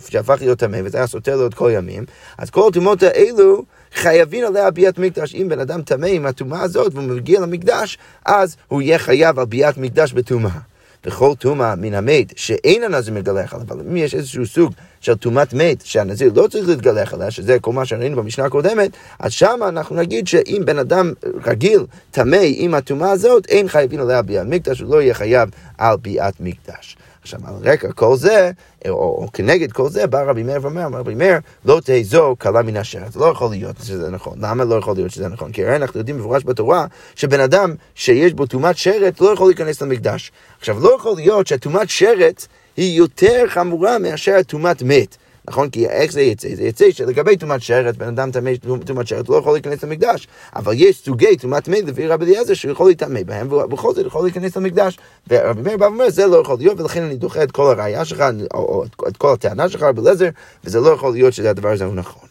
שהפך 0.00 0.36
להיות 0.40 0.58
טמא, 0.58 0.80
וזה 0.84 0.98
היה 0.98 1.06
סותר 1.06 1.36
לו 1.36 1.46
את 1.46 1.54
כל 1.54 1.70
ימים, 1.74 2.04
אז 2.38 2.50
כל 2.50 2.68
הטומאות 2.68 3.02
האלו 3.02 3.64
חייבים 3.94 4.44
עליה 4.46 4.70
ביאת 4.70 4.98
מקדש. 4.98 5.34
אם 5.34 5.48
בן 5.48 5.60
אדם 5.60 5.82
טמא 5.82 6.06
עם 6.06 6.26
הטומאה 6.26 6.62
הזאת 6.62 6.94
והוא 6.94 7.04
מגיע 7.04 7.40
למקדש, 7.40 7.98
אז 8.26 8.56
הוא 8.68 8.82
יהיה 8.82 8.98
חייב 8.98 9.38
על 9.38 9.46
ביאת 9.46 9.78
מקדש 9.78 10.12
בטומאה. 10.12 10.58
וכל 11.04 11.34
טומאה 11.38 11.74
מן 11.74 11.94
המת 11.94 12.32
שאין 12.36 12.82
הנזיר 12.82 13.14
מגלח 13.14 13.54
עליו, 13.54 13.66
אבל 13.70 13.80
אם 13.90 13.96
יש 13.96 14.14
איזשהו 14.14 14.46
סוג 14.46 14.72
של 15.00 15.14
טומאת 15.14 15.54
מת 15.54 15.80
שהנזיר 15.84 16.32
לא 16.34 16.46
צריך 16.46 16.68
להתגלח 16.68 17.14
עליה, 17.14 17.30
שזה 17.30 17.58
כל 17.58 17.72
מה 17.72 17.84
שראינו 17.84 18.16
במשנה 18.16 18.44
הקודמת, 18.44 18.90
אז 19.18 19.32
שם 19.32 19.60
אנחנו 19.68 19.96
נגיד 19.96 20.28
שאם 20.28 20.62
בן 20.64 20.78
אדם 20.78 21.12
רגיל 21.46 21.86
טמא 22.10 22.38
עם 22.42 22.74
הטומאה 22.74 23.10
הזאת, 23.10 23.46
אין 23.46 23.68
חייבים 23.68 24.00
עליה 24.00 24.22
ביאת 24.22 24.46
מקדש, 24.46 24.80
הוא 24.80 24.94
לא 24.94 25.02
יהיה 25.02 25.14
חייב 25.14 25.48
על 25.78 25.96
ביאת 25.96 26.34
מקדש. 26.40 26.96
עכשיו, 27.22 27.40
על 27.44 27.54
רקע 27.72 27.92
כל 27.92 28.16
זה, 28.16 28.50
או, 28.88 28.92
או 28.94 29.28
כנגד 29.32 29.72
כל 29.72 29.88
זה, 29.88 30.06
בא 30.06 30.22
רבי 30.22 30.42
מאיר 30.42 30.58
ואומר, 30.62 30.88
רבי 30.92 31.14
מאיר, 31.14 31.38
לא 31.64 31.80
תהזו 31.84 32.36
קלה 32.38 32.62
מן 32.62 32.76
השרת. 32.76 33.12
זה 33.12 33.20
לא 33.20 33.24
יכול 33.24 33.50
להיות 33.50 33.76
שזה 33.82 34.10
נכון. 34.10 34.38
למה 34.40 34.64
לא 34.64 34.74
יכול 34.74 34.94
להיות 34.94 35.10
שזה 35.10 35.28
נכון? 35.28 35.52
כי 35.52 35.64
הרי 35.64 35.76
אנחנו 35.76 36.00
יודעים 36.00 36.16
במפורש 36.16 36.44
בתורה, 36.44 36.86
שבן 37.14 37.40
אדם 37.40 37.74
שיש 37.94 38.32
בו 38.32 38.46
טומאת 38.46 38.76
שרת 38.76 39.20
לא 39.20 39.32
יכול 39.32 39.46
להיכנס 39.46 39.82
למקדש. 39.82 40.32
עכשיו, 40.58 40.80
לא 40.80 40.96
יכול 40.96 41.16
להיות 41.16 41.46
שהטומאת 41.46 41.90
שרת 41.90 42.46
היא 42.78 42.98
יותר 42.98 43.44
חמורה 43.48 43.98
מאשר 43.98 44.42
טומאת 44.42 44.82
מת. 44.82 45.16
נכון? 45.48 45.70
כי 45.70 45.88
איך 45.88 46.12
זה 46.12 46.20
יצא? 46.20 46.48
זה 46.54 46.62
יצא 46.62 46.90
שלגבי 46.90 47.36
טומאת 47.36 47.62
שרת, 47.62 47.96
בן 47.96 48.08
אדם 48.08 48.30
טמא 48.30 48.50
טומאת 48.86 49.06
שרת 49.06 49.28
לא 49.28 49.36
יכול 49.36 49.52
להיכנס 49.52 49.84
למקדש, 49.84 50.28
אבל 50.56 50.72
יש 50.76 51.04
סוגי 51.04 51.36
טומאת 51.36 51.68
מת 51.68 51.84
לפי 51.84 52.06
רבי 52.06 52.24
אליעזר 52.24 52.54
שהוא 52.54 52.72
יכול 52.72 52.86
להיטמא 52.86 53.22
בהם, 53.22 53.52
ובכל 53.52 53.94
זאת 53.94 54.06
יכול 54.06 54.22
להיכנס 54.22 54.56
למקדש. 54.56 54.98
ורבי 55.28 55.62
מאיר 55.62 55.76
בא 55.76 55.84
ואומר, 55.84 56.10
זה 56.10 56.26
לא 56.26 56.36
יכול 56.36 56.56
להיות, 56.58 56.80
ולכן 56.80 57.02
אני 57.02 57.16
דוחה 57.16 57.42
את 57.42 57.50
כל 57.50 57.70
הראייה 57.70 58.04
שלך, 58.04 58.24
או, 58.54 58.58
או 58.58 58.84
את 59.08 59.16
כל 59.16 59.32
הטענה 59.32 59.68
שלך, 59.68 59.82
רבי 59.82 60.00
אליעזר, 60.00 60.28
וזה 60.64 60.80
לא 60.80 60.90
יכול 60.90 61.12
להיות 61.12 61.34
שהדבר 61.34 61.68
הזה 61.68 61.84
הוא 61.84 61.94
נכון. 61.94 62.28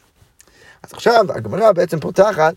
אז 0.83 0.89
עכשיו 0.93 1.25
הגמרא 1.29 1.71
בעצם 1.71 1.99
פותחת 1.99 2.53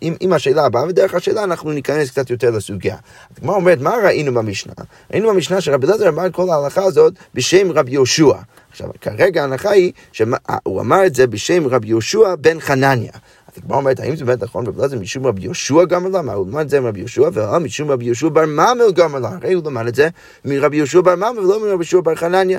עם, 0.00 0.14
עם 0.20 0.32
השאלה 0.32 0.64
הבאה, 0.64 0.84
ודרך 0.88 1.14
השאלה 1.14 1.44
אנחנו 1.44 1.72
ניכנס 1.72 2.10
קצת 2.10 2.30
יותר 2.30 2.50
לסוגיה. 2.50 2.96
הגמרא 3.38 3.54
אומרת, 3.54 3.80
מה 3.80 3.94
ראינו 4.04 4.34
במשנה? 4.34 4.72
ראינו 5.12 5.28
במשנה 5.28 5.60
שרבי 5.60 5.86
אלעזר 5.86 6.08
אמר 6.08 6.26
את 6.26 6.34
כל 6.34 6.50
ההלכה 6.50 6.82
הזאת 6.82 7.14
בשם 7.34 7.72
רבי 7.72 7.92
יהושע. 7.92 8.34
עכשיו, 8.70 8.88
כרגע 9.00 9.40
ההנחה 9.40 9.70
היא 9.70 9.92
שהוא 10.12 10.80
אמר 10.80 11.06
את 11.06 11.14
זה 11.14 11.26
בשם 11.26 11.66
רבי 11.66 11.88
יהושע 11.88 12.34
בן 12.34 12.60
חנניה. 12.60 13.12
הגמרא 13.56 13.76
אומרת, 13.76 14.00
האם 14.00 14.16
זה 14.16 14.24
באמת 14.24 14.42
נכון 14.42 14.66
רבי 14.66 14.80
אלעזר 14.80 14.98
משום 14.98 15.26
רבי 15.26 15.42
יהושע 15.42 15.84
גמר 15.84 16.08
לה? 16.08 16.32
הוא 16.32 16.46
למד 16.48 16.60
את 16.60 16.70
זה 16.70 16.80
מרבי 16.80 17.00
יהושע, 17.00 17.28
ולא 17.32 17.60
משום 17.60 17.90
רבי 17.90 18.04
יהושע 18.04 18.28
בר 18.28 18.46
ממל 18.46 18.92
גמר 18.94 19.18
לה. 19.18 19.28
הרי 19.28 19.52
הוא 19.52 19.62
למד 19.66 19.86
את 19.86 19.94
זה 19.94 20.08
מרבי 20.44 20.76
יהושע 20.76 21.00
בר 21.00 21.14
ממל 21.14 21.38
ולא 21.38 21.60
מרבי 21.60 21.70
יהושע 21.70 22.00
בר 22.00 22.14
חנניה. 22.14 22.58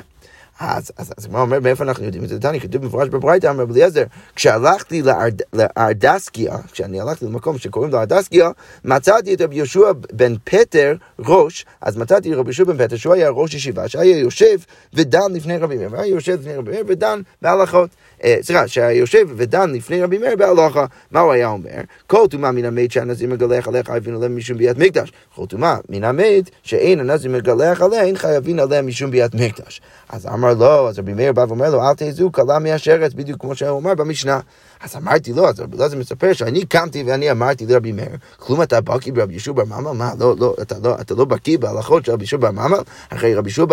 אז, 0.60 0.92
אז, 0.96 1.12
אז 1.18 1.24
הגמרא 1.24 1.40
אומר, 1.40 1.60
מאיפה 1.60 1.84
אנחנו 1.84 2.04
יודעים 2.04 2.24
את 2.24 2.28
זה? 2.28 2.38
דני, 2.38 2.60
כתוב 2.60 2.82
במפורש 2.82 3.08
בברייתא, 3.08 3.46
אמר 3.46 3.62
רבי 3.62 3.72
אליעזר, 3.72 4.04
כשהלכתי 4.36 5.02
לארד, 5.02 5.40
לארדסקיה, 5.52 6.56
כשאני 6.72 7.00
הלכתי 7.00 7.24
למקום 7.24 7.58
שקוראים 7.58 7.92
לו 7.92 7.98
ארדסקיה, 7.98 8.50
מצאתי 8.84 9.34
את 9.34 9.40
רבי 9.40 9.56
יהושע 9.56 9.92
בן 10.12 10.34
פטר 10.44 10.94
ראש, 11.18 11.66
אז 11.80 11.96
מצאתי 11.96 12.34
רבי 12.34 12.48
יהושע 12.48 12.64
בן 12.64 12.86
פטר, 12.86 12.96
שהוא 12.96 13.14
היה 13.14 13.30
ראש 13.30 13.54
ישיבה, 13.54 13.88
שהיה 13.88 14.18
יושב 14.18 14.58
ודן 14.94 15.32
לפני 15.32 15.56
רבי 15.56 15.76
מאיר, 15.76 15.88
והיה 15.92 16.06
יושב 16.06 16.40
לפני 16.40 16.56
רבי 16.56 16.70
מאיר 16.70 16.84
ודן 16.88 17.20
בהלכות. 17.42 17.90
אה, 18.24 18.36
סליחה, 18.42 18.68
שהיה 18.68 18.92
יושב 18.92 19.26
ודן 19.36 19.70
לפני 19.72 20.02
רבי 20.02 20.18
מאיר 20.18 20.36
בהלכה, 20.36 20.84
מה 21.10 21.20
הוא 21.20 21.32
היה 21.32 21.48
אומר? 21.48 21.80
כל 22.06 22.26
טומאה 22.30 22.52
מן 22.52 22.64
המת 22.64 22.90
שהנזיר 22.90 23.28
מגלח 23.28 23.68
עליה 23.68 23.84
חייבים 23.84 24.16
עליה 24.16 24.28
משום 24.28 24.58
ביאת 24.58 24.78
מקדש. 24.78 25.12
כל 25.34 25.46
טומאה 25.46 25.76
מן 25.88 26.04
המת 26.04 26.50
שאין 26.62 27.00
הנזיר 27.00 27.30
מגלח 27.30 27.82
עליה, 27.82 28.02
אין 28.02 28.16
חייבים 28.16 28.58
עליה 28.58 28.82
משום 28.82 29.10
ביאת 29.10 29.34
מקדש. 29.34 29.80
אז 30.08 30.26
אמר 30.26 30.54
לו, 30.54 30.88
אז 30.88 30.98
רבי 30.98 31.14
מאיר 31.14 31.32
בא 31.32 31.44
ואומר 31.48 31.70
לו, 31.70 31.82
אל 31.82 31.94
תעזו 31.94 32.30
קלה 32.30 32.58
מהשרץ, 32.58 33.12
בדיוק 33.12 33.40
כמו 33.40 33.54
שהוא 33.54 33.78
אמר 33.78 33.94
במשנה. 33.94 34.40
אז 34.80 34.96
אמרתי 34.96 35.32
לו, 35.32 35.48
אז 35.48 35.60
רבי 35.60 35.76
אלעזר 35.76 35.98
מספר 35.98 36.32
שאני 36.32 36.64
קמתי 36.64 37.02
ואני 37.06 37.30
אמרתי 37.30 37.66
לרבי 37.66 37.92
מאיר, 37.92 38.16
כלום 38.36 38.62
אתה 38.62 38.80
בקי 38.80 39.12
ברבי 39.12 39.34
ישוע 39.34 39.54
בר 39.54 39.64
ממל? 39.64 39.90
מה, 39.90 40.12
לא, 40.18 40.34
לא, 40.38 40.54
אתה 40.62 40.74
לא, 40.82 40.96
אתה 41.00 41.14
לא 41.14 41.24
בקי 41.24 41.56
בהלכות 41.56 42.04
של 42.04 42.12
רבי 42.12 42.24
ישוע 42.24 42.38
בר 42.38 42.50
ממל? 42.50 42.78
הרי 43.10 43.34
רבי 43.34 43.50
ישוע 43.50 43.66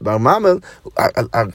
בר 0.00 0.18
ממל 0.18 0.58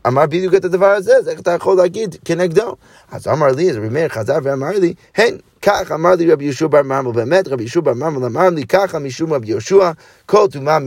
אמר 0.08 0.25
בדיוק 0.25 0.53
את 0.53 0.65
הדבר 0.65 0.86
הזה, 0.86 1.17
אז 1.17 1.30
איך 1.30 1.39
אתה 1.39 1.51
יכול 1.51 1.66
להגיד 1.75 2.15
כנגדו? 2.25 2.75
אז 3.12 3.27
אמר 3.27 3.47
לי, 3.47 3.71
אז 3.71 3.77
רבי 3.77 3.89
מאיר 3.89 4.08
חזר 4.08 4.38
ואמר 4.43 4.80
לי, 4.80 4.93
הן, 5.15 5.38
כך 5.62 5.91
אמר 5.91 6.15
לי 6.15 6.32
רבי 6.32 6.45
יהושע 6.45 6.67
בר 6.67 6.82
מרמל, 6.82 7.12
באמת 7.12 7.47
רבי 7.47 7.63
יהושע 7.63 7.80
בר 7.80 7.93
מרמל 7.93 8.25
אמר 8.25 8.49
לי 8.49 8.67
ככה 8.67 8.99
משום 8.99 9.34
רבי 9.34 9.47
יהושע, 9.47 9.91
כל 10.25 10.47
טומאה 10.51 10.80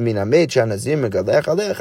מן 0.00 0.18
המת 0.18 0.50
שהנזיר 0.50 0.98
מגלח 0.98 1.48
עליה 1.48 1.74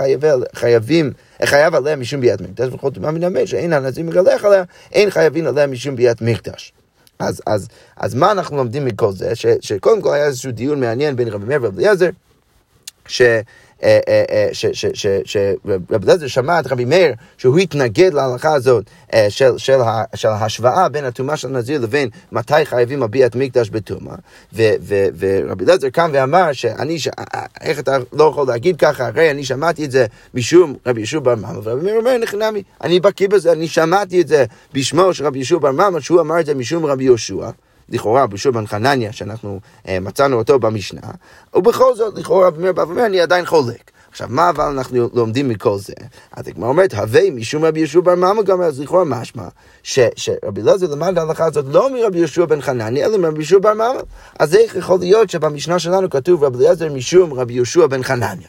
חייבים, 0.54 1.12
חייב 1.46 1.76
עליה 1.76 1.96
משום 1.96 2.22
ביאת 2.22 2.42
מקדש, 2.42 2.74
וכל 2.74 2.90
טומאה 2.90 3.12
מן 3.12 3.24
המת 3.24 3.48
שאין 3.48 3.74
הנזיר 3.74 4.06
מגלח 4.06 4.46
עליה, 4.46 4.64
אין 4.92 5.10
חייבים 5.10 5.48
עליה 5.48 5.68
משום 5.68 5.96
ביאת 5.96 6.22
מקדש. 6.22 6.74
אז, 7.20 7.42
אז, 7.48 7.68
אז 7.98 8.16
מה 8.16 8.32
אנחנו 8.32 8.58
לומדים 8.58 8.86
מכל 8.86 9.12
זה? 9.12 9.36
ש, 9.36 9.46
שקודם 9.62 10.02
כל 10.02 10.14
היה 10.14 10.26
איזשהו 10.26 10.52
דיון 10.52 10.80
מעניין 10.80 11.16
בין 11.16 11.28
רבי 11.28 11.46
מאיר 11.46 11.60
ורבי 11.64 11.78
אליעזר, 11.78 12.10
ש... 13.08 13.22
שרבי 15.26 16.06
אליעזר 16.06 16.28
שמע 16.28 16.60
את 16.60 16.68
רבי 16.68 16.86
מאיר, 16.86 17.14
שהוא 17.38 17.58
התנגד 17.58 18.14
להלכה 18.14 18.54
הזאת 18.54 18.84
של, 19.28 19.82
ההשוואה 20.24 20.90
בין 20.90 21.06
הטומאה 21.06 21.38
של 21.38 21.48
הנזיר 21.48 21.82
לבין 21.82 22.10
מתי 22.32 22.66
חייבים 22.66 23.00
להביע 23.00 23.26
את 23.26 23.36
מקדש 23.36 23.70
בטומאה. 23.70 24.16
ורבי 24.54 25.64
אליעזר 25.64 25.90
קם 25.90 26.10
ואמר 26.14 26.54
שאני. 26.54 26.98
איך 27.62 27.80
אתה 27.80 27.98
לא 28.14 28.24
יכול 28.24 28.48
להגיד 28.48 28.76
ככה, 28.78 29.08
הרי 29.08 29.32
אני 29.32 29.46
שמעתי 29.46 29.86
את 29.86 29.92
זה 29.92 30.06
משום 30.34 30.76
רבי 30.86 31.02
ישוע 31.02 31.20
בר 31.20 31.36
ממה, 31.36 31.52
ורבי 31.64 31.86
מאיר 31.86 31.98
אומר, 31.98 32.18
נכנמי, 32.18 32.64
אני 32.82 33.00
בקיא 33.00 33.28
בזה, 33.28 33.52
אני 33.52 33.68
שמעתי 33.68 34.22
את 34.22 34.28
זה 34.28 34.46
בשמו 34.74 35.14
של 35.14 35.26
רבי 35.26 35.40
ישוע 35.40 35.60
בר 35.60 35.72
ממה, 35.72 36.02
שהוא 36.02 36.22
אמר 36.22 36.40
את 36.40 36.46
זה 36.46 36.56
משום 36.56 36.86
רבי 36.86 37.04
יהושע. 37.04 37.50
לכאורה 37.90 38.26
יהושע 38.30 38.52
בן 38.52 38.68
חנניה, 38.68 39.14
שאנחנו 39.14 39.60
אה, 39.88 40.00
מצאנו 40.00 40.38
אותו 40.38 40.60
במשנה, 40.60 41.02
ובכל 41.56 41.96
זאת, 41.96 42.18
לכאורה 42.18 42.48
רבי 42.48 42.62
מאיר 42.62 42.74
בא 42.74 42.82
ואומר, 42.82 43.06
אני 43.06 43.22
עדיין 43.22 43.46
חולק. 43.46 43.92
עכשיו, 44.16 44.28
מה 44.32 44.50
אבל 44.50 44.64
אנחנו 44.64 45.10
לומדים 45.14 45.50
מכל 45.50 45.78
זה? 45.78 45.94
אז 46.32 46.48
הגמרא 46.48 46.70
אומרת, 46.70 46.94
הווה 46.94 47.32
משום 47.32 47.66
רבי 47.66 47.80
יהושע 47.80 48.00
בר 48.00 48.16
ממה 48.16 48.44
גם 48.44 48.62
אז 48.62 48.80
לכאורה 48.80 49.04
משמע, 49.04 49.48
שרבי 49.84 50.62
אלעזר 50.62 50.88
למד 50.92 51.18
ההלכה 51.18 51.46
הזאת 51.46 51.66
לא 51.68 51.94
מרבי 51.94 52.18
יהושע 52.18 52.46
בן 52.46 52.62
חנניה, 52.62 53.06
אלא 53.06 53.18
מרבי 53.18 53.38
יהושע 53.38 53.58
בר 53.60 53.74
ממה. 53.74 53.92
אז 54.40 54.56
איך 54.56 54.76
יכול 54.76 55.00
להיות 55.00 55.30
שבמשנה 55.30 55.80
שלנו 55.80 56.10
כתוב 56.10 56.44
רבי 56.44 56.66
אלעזר 56.66 56.94
משום 56.94 57.34
רבי 57.34 57.54
יהושע 57.54 57.88
בן 57.88 58.04
חנניה? 58.04 58.48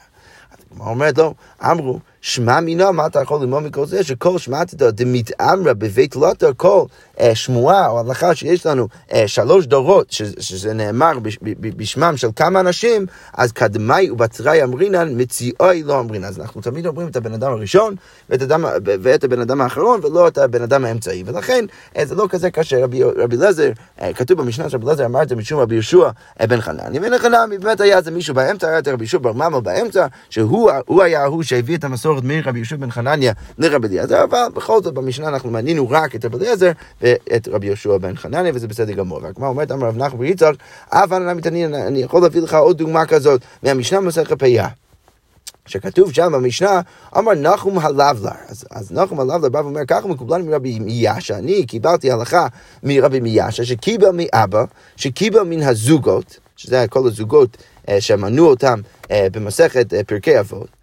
הגמרא 0.72 0.88
אומרת 0.88 1.18
לו, 1.18 1.35
אמרו, 1.62 1.99
שמע 2.27 2.61
מינו, 2.61 2.93
מה 2.93 3.07
אתה 3.07 3.23
יכול 3.23 3.41
ללמוד 3.41 3.62
מכל 3.62 3.87
זה? 3.87 4.05
שכל 4.05 4.39
שמעתתא 4.39 4.91
דמתעמרא 4.91 5.73
בבית 5.73 6.17
לוטו, 6.17 6.47
כל 6.57 6.85
אה, 7.21 7.35
שמועה 7.35 7.89
או 7.89 8.01
הלכה 8.01 8.35
שיש 8.35 8.67
לנו 8.67 8.89
אה, 9.12 9.29
שלוש 9.29 9.67
דורות, 9.67 10.11
ש, 10.11 10.23
שזה 10.41 10.73
נאמר 10.73 11.19
בש, 11.19 11.39
ב, 11.43 11.77
בשמם 11.77 12.17
של 12.17 12.29
כמה 12.37 12.61
אנשים, 12.61 13.07
אז 13.35 13.53
קדמי 13.53 14.11
ובתראי 14.11 14.62
אמרינן, 14.62 15.21
מציאוי 15.21 15.83
לא 15.83 16.01
אמרינן. 16.01 16.25
אז 16.25 16.41
אנחנו 16.41 16.61
תמיד 16.61 16.87
אומרים 16.87 17.09
את 17.09 17.17
הבן 17.17 17.33
אדם 17.33 17.53
הראשון 17.53 17.95
ואת, 18.31 18.43
אדם, 18.43 18.65
ואת 18.85 19.25
הבן 19.25 19.41
אדם 19.41 19.61
האחרון, 19.61 20.01
ולא 20.03 20.29
את 20.29 20.39
הבן 20.39 20.62
אדם 20.62 20.85
האמצעי. 20.85 21.23
ולכן 21.27 21.65
אה, 21.97 22.07
זה 22.07 22.15
לא 22.15 22.27
כזה 22.31 22.51
קשה. 22.51 22.85
רבי, 22.85 23.03
רבי 23.03 23.37
לזר, 23.37 23.71
אה, 24.03 24.12
כתוב 24.12 24.43
במשנה 24.43 24.71
שרבי 24.71 24.87
לזר 24.87 25.07
אמר 25.07 25.23
את 25.23 25.29
זה 25.29 25.37
משום 25.37 25.61
רבי 25.61 25.75
יהושע 25.75 26.09
אה, 26.41 26.47
בן 26.47 26.61
חנני, 26.61 27.01
בן 27.01 27.19
חנני 27.19 27.59
באמת 27.59 27.81
היה 27.81 28.01
זה 28.01 28.11
מישהו 28.11 28.35
באמצע, 28.35 28.69
היה 28.69 28.79
את 28.79 28.89
רבי 28.89 29.05
יהושע 29.05 29.19
בר 29.19 29.33
ממה 29.33 29.61
באמצע, 29.61 30.07
שהוא 30.31 30.71
היה 31.03 31.23
ההוא 31.23 31.43
שהביא 31.43 31.77
את 31.77 31.85
המסורת 31.85 32.15
מרבי 32.24 32.59
יהושע 32.59 32.76
בן 32.76 32.90
חנניה 32.90 33.33
לרבי 33.59 33.88
אליעזר, 33.88 34.24
אבל 34.24 34.38
בכל 34.55 34.83
זאת 34.83 34.94
במשנה 34.94 35.29
אנחנו 35.29 35.50
מנינו 35.50 35.90
רק 35.90 36.14
את 36.14 36.24
רבי 36.24 36.37
אליעזר 36.37 36.72
ואת 37.02 37.48
רבי 37.48 37.66
יהושע 37.66 37.98
בן 37.98 38.16
חנניה, 38.16 38.52
וזה 38.55 38.68
בסדר 38.68 38.92
גמור. 38.92 39.20
והגמרא 39.22 39.48
אומרת, 39.48 39.72
אמר 39.72 39.87
רב 39.87 39.96
נחמן 39.96 40.20
ויצחק, 40.20 40.55
אני 40.92 41.35
מתעניין, 41.35 41.74
אני 41.74 41.98
יכול 41.98 42.22
להביא 42.22 42.42
לך 42.42 42.55
עוד 42.55 42.79
דוגמה 42.79 43.07
כזאת 43.07 43.40
מהמשנה 43.62 44.00
מסכת 44.00 44.38
פיה. 44.38 44.68
שכתוב 45.66 46.12
שם 46.12 46.33
במשנה, 46.33 46.81
אמר 47.18 47.35
נחום 47.35 47.79
הלבלר. 47.79 48.31
אז, 48.48 48.64
אז 48.70 48.92
נחום 48.92 49.20
הלבלר 49.20 49.48
בא 49.48 49.59
ואומר, 49.59 49.85
ככה 49.88 50.09
מקובלן 50.09 50.42
מרבי 50.42 50.79
מיאשה, 50.79 51.38
אני 51.38 51.66
קיבלתי 51.66 52.11
הלכה 52.11 52.46
מרבי 52.83 53.20
מיאשה, 53.20 53.64
שקיבל 53.64 54.11
מאבא, 54.12 54.64
שקיבל 54.96 55.42
מן 55.42 55.62
הזוגות, 55.62 56.38
שזה 56.57 56.87
כל 56.90 57.07
הזוגות 57.07 57.57
אה, 57.88 58.00
שמנו 58.00 58.46
אותם 58.46 58.81
אה, 59.11 59.26
במסכת 59.33 59.94
אה, 59.94 60.05
פרקי 60.05 60.40
אבות. 60.40 60.76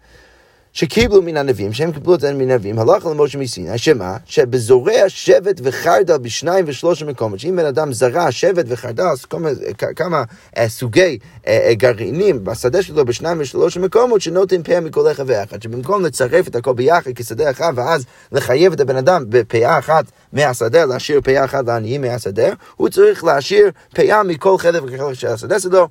שקיבלו 0.74 1.22
מן 1.22 1.36
הנביאים, 1.36 1.72
שהם 1.72 1.92
קיבלו 1.92 2.14
את 2.14 2.20
זה 2.20 2.32
מן 2.32 2.50
הנביאים, 2.50 2.78
הלך 2.78 3.06
למשה 3.06 3.38
מסיני, 3.38 3.78
שמה? 3.78 4.16
שבזורע 4.26 5.08
שבט 5.08 5.60
וחרדל 5.62 6.18
בשניים 6.18 6.64
ושלושה 6.68 7.04
מקומות, 7.04 7.40
שאם 7.40 7.56
בן 7.56 7.64
אדם 7.64 7.92
זרע 7.92 8.32
שבט 8.32 8.64
וחרדל, 8.68 9.04
כמה, 9.30 9.48
כמה 9.96 10.22
אה, 10.58 10.68
סוגי 10.68 11.18
אה, 11.46 11.66
אה, 11.66 11.74
גרעינים 11.74 12.44
בשדה 12.44 12.82
שלו 12.82 13.04
בשניים 13.04 13.40
ושלושה 13.40 13.80
מקומות, 13.80 14.20
שנותן 14.20 14.62
פאה 14.62 14.80
מכל 14.80 15.10
אחד 15.10 15.24
ואחד, 15.26 15.62
שבמקום 15.62 16.04
לצרף 16.04 16.48
את 16.48 16.56
הכל 16.56 16.72
ביחד 16.72 17.10
כשדה 17.14 17.50
אחד, 17.50 17.72
ואז 17.76 18.04
לחייב 18.32 18.72
את 18.72 18.80
הבן 18.80 18.96
אדם 18.96 19.24
בפאה 19.28 19.78
אחת 19.78 20.04
מהשדה, 20.32 20.84
להשאיר 20.84 21.20
פאה 21.20 21.44
אחת 21.44 21.66
לעניים 21.66 22.00
מהשדה, 22.00 22.48
הוא 22.76 22.88
צריך 22.88 23.24
להשאיר 23.24 23.70
פאה 23.94 24.22
מכל 24.22 24.58
חלק 24.58 24.82
וחלק 24.82 25.14
של 25.14 25.28
השדה 25.28 25.60
שלו, 25.60 25.88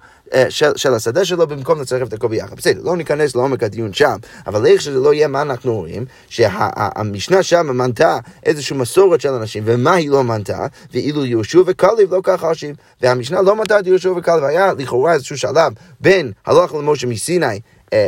של, 0.49 0.71
של 0.75 0.93
השדה 0.93 1.25
שלו, 1.25 1.47
במקום 1.47 1.81
לצרף 1.81 2.07
את 2.07 2.13
הכל 2.13 2.27
ביחד. 2.27 2.55
בסדר, 2.55 2.81
לא 2.83 2.97
ניכנס 2.97 3.35
לעומק 3.35 3.63
הדיון 3.63 3.93
שם, 3.93 4.15
אבל 4.47 4.65
איך 4.65 4.81
שזה 4.81 4.99
לא 4.99 5.13
יהיה, 5.13 5.27
מה 5.27 5.41
אנחנו 5.41 5.75
רואים? 5.75 6.05
שהמשנה 6.29 7.43
שם 7.43 7.67
מנתה 7.67 8.19
איזושהי 8.45 8.77
מסורת 8.77 9.21
של 9.21 9.29
אנשים, 9.29 9.63
ומה 9.65 9.93
היא 9.93 10.09
לא 10.09 10.23
מנתה? 10.23 10.67
ואילו 10.93 11.25
יהושע 11.25 11.59
וקליב 11.65 12.13
לא 12.13 12.19
ככה 12.23 12.49
חשים. 12.49 12.75
והמשנה 13.01 13.41
לא 13.41 13.55
מנתה 13.55 13.79
את 13.79 13.87
יהושע 13.87 14.11
וקליב, 14.11 14.43
היה 14.43 14.73
לכאורה 14.73 15.13
איזשהו 15.13 15.37
שלב 15.37 15.73
בין 15.99 16.31
הלך 16.45 16.73
למשה 16.73 17.07
מסיני 17.07 17.45
אה, 17.45 17.57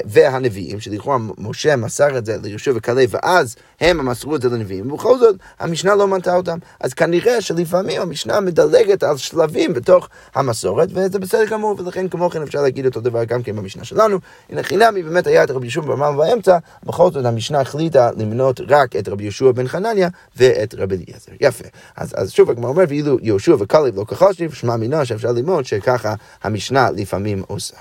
והנביאים, 0.06 0.80
שלכאורה 0.80 1.18
משה 1.38 1.76
מסר 1.76 2.18
את 2.18 2.26
זה 2.26 2.38
ליהושע 2.44 2.72
וכלב, 2.76 3.10
ואז 3.12 3.56
הם 3.82 4.10
מסרו 4.10 4.36
את 4.36 4.42
זה 4.42 4.50
לנביאים, 4.50 4.92
ובכל 4.92 5.20
זאת 5.20 5.36
המשנה 5.60 5.96
לא 5.96 6.08
מנתה 6.08 6.36
אותם. 6.36 6.58
אז 6.80 6.94
כנראה 6.94 7.42
שלפעמים 7.42 8.02
המשנה 8.02 8.40
מדלגת 8.40 9.04
על 9.04 9.18
שלבים 9.18 9.74
בתוך 9.74 10.10
המסורת, 10.36 10.90
וזה 10.92 11.20
בסדר 11.20 11.46
גמור, 11.46 11.76
ולכן 11.80 12.08
כמו 12.08 12.30
כן 12.30 12.42
אפשר 12.42 12.62
להגיד 12.62 12.86
אותו 12.86 13.02
דבר 13.02 13.24
גם 13.24 13.44
כן 13.44 13.56
במשנה 13.56 13.84
שלנו. 13.84 14.18
הנה 14.50 14.64
חינמי 14.64 15.04
באמת 15.04 15.28
היה 15.28 15.44
את 15.44 15.52
רבי 15.52 15.66
יהושע 15.66 15.82
ברמם 15.82 16.18
באמצע, 16.18 16.58
בכל 16.84 17.12
זאת 17.12 17.26
המשנה 17.26 17.62
החליטה 17.62 18.10
למנות 18.18 18.62
רק 18.68 18.96
את 18.96 19.10
רבי 19.10 19.24
יהושע 19.24 19.52
בן 19.52 19.68
חנניה 19.68 20.10
ואת 20.36 20.76
רבי 20.78 20.96
אליעזר. 20.96 21.32
יפה. 21.42 21.66
אז, 21.98 22.14
אז 22.18 22.32
שוב 22.32 22.50
הגמרא 22.50 22.70
אומר, 22.70 22.84
ואילו 22.88 23.18
יהושע 23.22 23.56
וכלב 23.60 23.96
לא 23.96 24.04
כחושבים, 24.04 24.52
שמע 24.52 24.76
מינה 24.76 25.06
שאפשר 25.06 25.32
ללמוד 25.32 25.66
שככה 25.66 26.14
המשנה 26.44 26.92
לפעמים 26.92 27.44
עושה. 27.48 27.78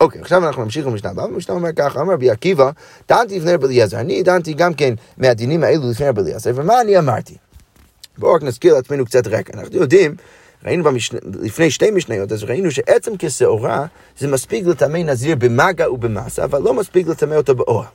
אוקיי, 0.00 0.20
עכשיו 0.20 0.46
אנחנו 0.46 0.64
נמשיך 0.64 0.86
למשנה 0.86 1.10
הבאה, 1.10 1.24
המשנה 1.24 1.54
אומר 1.54 1.72
ככה, 1.72 2.00
אמר 2.00 2.12
רבי 2.12 2.30
עקיבא, 2.30 2.70
דנתי 3.08 3.38
לפני 3.38 3.54
רבי 3.54 3.66
אליעזר, 3.66 4.00
אני 4.00 4.22
דנתי 4.22 4.54
גם 4.54 4.74
כן 4.74 4.94
מהדינים 5.18 5.64
האלו 5.64 5.90
לפני 5.90 6.08
רבי 6.08 6.20
אליעזר, 6.20 6.50
ומה 6.54 6.80
אני 6.80 6.98
אמרתי? 6.98 7.36
בואו 8.18 8.34
רק 8.34 8.42
נזכיר 8.42 8.74
לעצמנו 8.74 9.04
קצת 9.04 9.26
רקע, 9.26 9.52
אנחנו 9.58 9.76
יודעים, 9.76 10.14
ראינו 10.64 10.84
במשנה, 10.84 11.18
לפני 11.40 11.70
שתי 11.70 11.90
משניות, 11.90 12.32
אז 12.32 12.44
ראינו 12.44 12.70
שעצם 12.70 13.12
כשעורה 13.18 13.86
זה 14.18 14.28
מספיק 14.28 14.66
לטמא 14.66 14.98
נזיר 14.98 15.36
במגע 15.36 15.90
ובמסה, 15.90 16.44
אבל 16.44 16.62
לא 16.62 16.74
מספיק 16.74 17.06
לטמא 17.06 17.34
אותו 17.34 17.54
באוהל. 17.54 17.86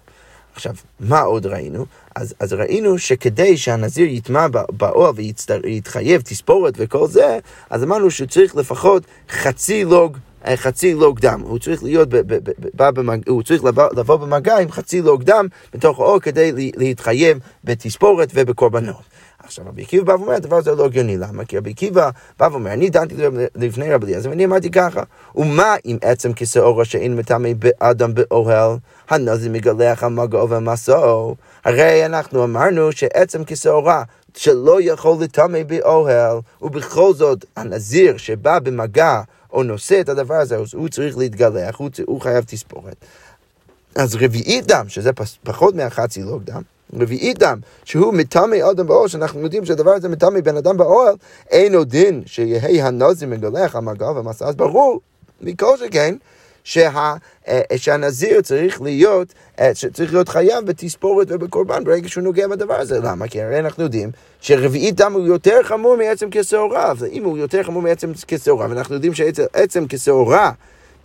עכשיו, 0.56 0.74
מה 1.00 1.20
עוד 1.20 1.46
ראינו? 1.46 1.86
אז, 2.16 2.34
אז 2.40 2.54
ראינו 2.54 3.00
שכדי 3.00 3.58
שהנזיר 3.58 4.08
יטמע 4.08 4.48
באוהל 4.72 5.14
ויתחייב 5.64 6.22
תספורת 6.22 6.74
וכל 6.78 7.08
זה, 7.08 7.40
אז 7.70 7.84
אמרנו 7.84 8.12
שהוא 8.12 8.28
צריך 8.28 8.56
לפחות 8.56 9.04
חצי 9.30 9.84
לוג 9.84 10.18
חצי 10.56 10.94
לוג 10.94 11.20
דם. 11.20 11.42
הוא 11.44 11.60
צריך 11.60 11.84
להיות, 11.84 12.10
ב, 12.10 12.18
ב, 12.18 12.50
ב, 12.76 12.90
במג... 12.90 13.30
הוא 13.30 13.44
צריך 13.44 13.64
לבוא, 13.64 13.88
לבוא 13.98 14.16
במגע 14.16 14.58
עם 14.58 14.72
חצי 14.72 15.02
לוג 15.02 15.24
דם 15.24 15.48
בתוך 15.74 16.00
האור 16.00 16.20
כדי 16.20 16.72
להתחייב 16.78 17.38
בתספורת 17.64 18.30
ובקורבנות. 18.34 19.12
עכשיו 19.44 19.66
רבי 19.68 19.82
עקיבא 19.82 20.04
בא 20.04 20.12
ואומר, 20.12 20.34
הדבר 20.34 20.56
הזה 20.56 20.72
לא 20.76 20.86
הגיוני, 20.86 21.18
למה? 21.18 21.46
כי 21.46 21.58
רבי 21.58 21.70
עקיבא 21.70 22.10
בא 22.40 22.48
ואומר, 22.52 22.74
אני 22.74 22.90
דנתי 22.90 23.16
לפני 23.56 23.94
רבי 23.94 24.06
אליעזר 24.06 24.30
ואני 24.30 24.46
אמרתי 24.46 24.72
ככה, 24.72 25.04
ומה 25.36 25.76
אם 25.86 25.98
עצם 26.02 26.34
כיסא 26.34 26.60
אורה 26.60 26.86
שאין 26.86 27.16
מטמא 27.16 27.50
באדם 27.54 28.14
באוהל, 28.14 28.78
הנזי 29.10 29.50
מגלח 29.50 30.04
המגעו 30.04 30.50
ומסעו? 30.50 31.36
הרי 31.66 32.06
אנחנו 32.06 32.44
אמרנו 32.44 32.92
שעצם 32.92 33.44
כיסא 33.44 33.70
אורה 33.70 34.04
שלא 34.36 34.82
יכול 34.82 35.24
לטמא 35.24 35.64
באוהל, 35.64 36.38
ובכל 36.62 37.14
זאת 37.14 37.46
הנזיר 37.56 38.18
שבא 38.18 38.60
במגע 38.60 39.22
או 39.54 39.64
נושא 39.64 40.02
את 40.02 40.10
הדבר 40.10 40.36
הזה, 40.36 40.56
הוא 40.74 40.90
צריך 40.90 41.18
להתגלח, 41.18 41.76
הוא, 41.76 41.90
הוא 42.06 42.22
חייב 42.22 42.44
תספורת. 42.44 42.96
אז 43.96 44.16
רביעית 44.16 44.68
דם, 44.68 44.86
שזה 44.88 45.12
פחות 45.44 45.76
מהחצי 45.76 46.22
לוג 46.22 46.44
דם, 46.44 46.62
רביעית 46.94 47.40
דם, 47.40 47.60
שהוא 47.86 48.14
מטמא 48.14 48.56
אדם 48.72 48.88
באוהל, 48.88 49.08
שאנחנו 49.08 49.40
יודעים 49.40 49.66
שהדבר 49.66 49.92
הזה 49.92 50.10
מטמא 50.10 50.42
בן 50.42 50.58
אדם 50.58 50.78
באוהל, 50.78 51.16
אינו 51.52 51.84
דין 51.84 52.24
שיהא 52.26 52.88
הנזיר 52.88 53.28
מגלח 53.28 53.76
המגל 53.76 54.06
ומסע, 54.06 54.46
אז 54.46 54.56
ברור, 54.56 55.00
מכל 55.42 55.78
שכן, 55.78 56.16
שה, 56.64 57.16
אה, 57.48 57.62
שהנזיר 57.76 58.42
צריך 58.42 58.82
להיות, 58.82 59.34
אה, 59.60 59.72
צריך 59.94 60.14
להיות 60.14 60.30
חייב 60.30 60.66
בתספורת 60.66 61.28
ובקורבן 61.30 61.84
ברגע 61.84 62.10
שהוא 62.10 62.24
נוגע 62.24 62.48
בדבר 62.48 62.76
הזה. 62.76 63.00
למה? 63.00 63.28
כי 63.28 63.42
הרי 63.42 63.60
אנחנו 63.60 63.84
יודעים 63.84 64.12
שרביעית 64.42 64.96
דם 64.96 65.14
הוא 65.14 65.28
יותר 65.28 65.64
חמור 65.64 65.98
מעצם 65.98 66.28
כשעורה, 66.32 66.94
ואם 66.98 67.24
הוא 67.24 67.38
יותר 67.38 67.64
חמור 67.64 67.82
מעצם 67.82 68.12
כשעורה, 68.28 68.68
ואנחנו 68.70 68.96
יודעים 68.96 69.14
שעצם 69.14 69.86
כשעורה 69.90 70.52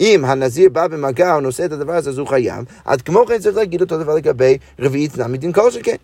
אם 0.00 0.24
הנזיר 0.24 0.68
בא 0.68 0.86
במגע 0.86 1.34
או 1.34 1.40
נושא 1.40 1.64
את 1.64 1.72
הדבר 1.72 1.92
הזה, 1.92 2.10
אז 2.10 2.18
הוא 2.18 2.28
חייב, 2.28 2.64
אז 2.84 3.02
כמו 3.02 3.26
כן 3.26 3.38
צריך 3.38 3.56
להגיד 3.56 3.80
אותו 3.80 3.98
דבר 3.98 4.14
לגבי 4.14 4.58
רביעית 4.78 5.16
דם 5.16 5.32
מדין 5.32 5.52
כל 5.52 5.70
שכן. 5.70 5.96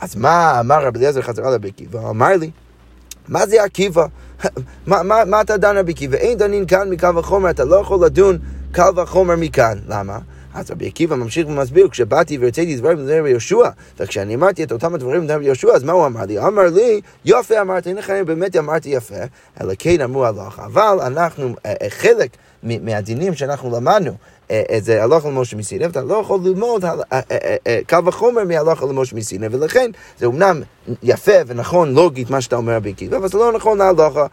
אז 0.00 0.16
מה 0.16 0.60
אמר 0.60 0.86
רבי 0.86 0.98
אליעזר 0.98 1.22
חזרה 1.22 1.50
לרבי 1.50 1.68
עקיבא? 1.68 2.10
אמר 2.10 2.36
לי, 2.36 2.50
מה 3.28 3.46
זה 3.46 3.64
עקיבא? 3.64 4.06
מה, 4.86 5.02
מה, 5.02 5.24
מה 5.24 5.40
אתה 5.40 5.56
דן 5.56 5.76
רבי 5.76 5.92
עקיבא? 5.92 6.16
אין 6.16 6.38
דנין 6.38 6.66
כאן 6.66 6.90
מקל 6.90 7.18
וחומר, 7.18 7.50
אתה 7.50 7.64
לא 7.64 7.76
יכול 7.76 8.04
לדון 8.04 8.38
קל 8.72 8.90
וחומר 8.96 9.36
מכאן. 9.36 9.78
למה? 9.88 10.18
אז 10.56 10.70
רבי 10.70 10.86
עקיבא 10.86 11.16
ממשיך 11.16 11.48
ומסביר, 11.48 11.88
כשבאתי 11.88 12.38
והרציתי 12.38 12.76
דברים 12.76 12.98
לדבר 12.98 13.26
יהושע, 13.26 13.68
וכשאני 13.98 14.34
אמרתי 14.34 14.64
את 14.64 14.72
אותם 14.72 14.94
הדברים 14.94 15.22
לדבר 15.22 15.42
יהושע, 15.42 15.68
אז 15.68 15.82
מה 15.82 15.92
הוא 15.92 16.06
אמר 16.06 16.24
לי? 16.26 16.38
אמר 16.38 16.66
לי, 16.74 17.00
יפה 17.24 17.60
אמרת, 17.60 17.86
הנה 17.86 18.00
לכם 18.00 18.24
באמת 18.26 18.56
אמרתי 18.56 18.88
יפה, 18.88 19.14
אלא 19.60 19.72
כן 19.78 20.00
אמרו 20.00 20.26
הלכה, 20.26 20.64
אבל 20.64 20.98
אנחנו, 21.06 21.54
אה, 21.66 21.74
אה, 21.82 21.90
חלק 21.90 22.30
מהדינים 22.62 23.34
שאנחנו 23.34 23.70
למדנו 23.76 24.12
זה 24.78 25.02
הלכה 25.02 25.28
למשה 25.28 25.56
מסיני, 25.56 25.86
ואתה 25.86 26.02
לא 26.02 26.14
יכול 26.14 26.40
ללמוד 26.44 26.84
קל 27.86 28.08
וחומר 28.08 28.44
מהלכה 28.44 28.86
למשה 28.86 29.16
מסיני, 29.16 29.46
ולכן 29.50 29.90
זה 30.18 30.26
אומנם 30.26 30.62
יפה 31.02 31.32
ונכון 31.46 31.94
לוגית 31.94 32.30
מה 32.30 32.40
שאתה 32.40 32.56
אומר 32.56 32.80
בעקיבא, 32.80 33.16
אבל 33.16 33.28
זה 33.28 33.38
לא 33.38 33.52
נכון 33.52 33.78
להלכה. 33.78 34.26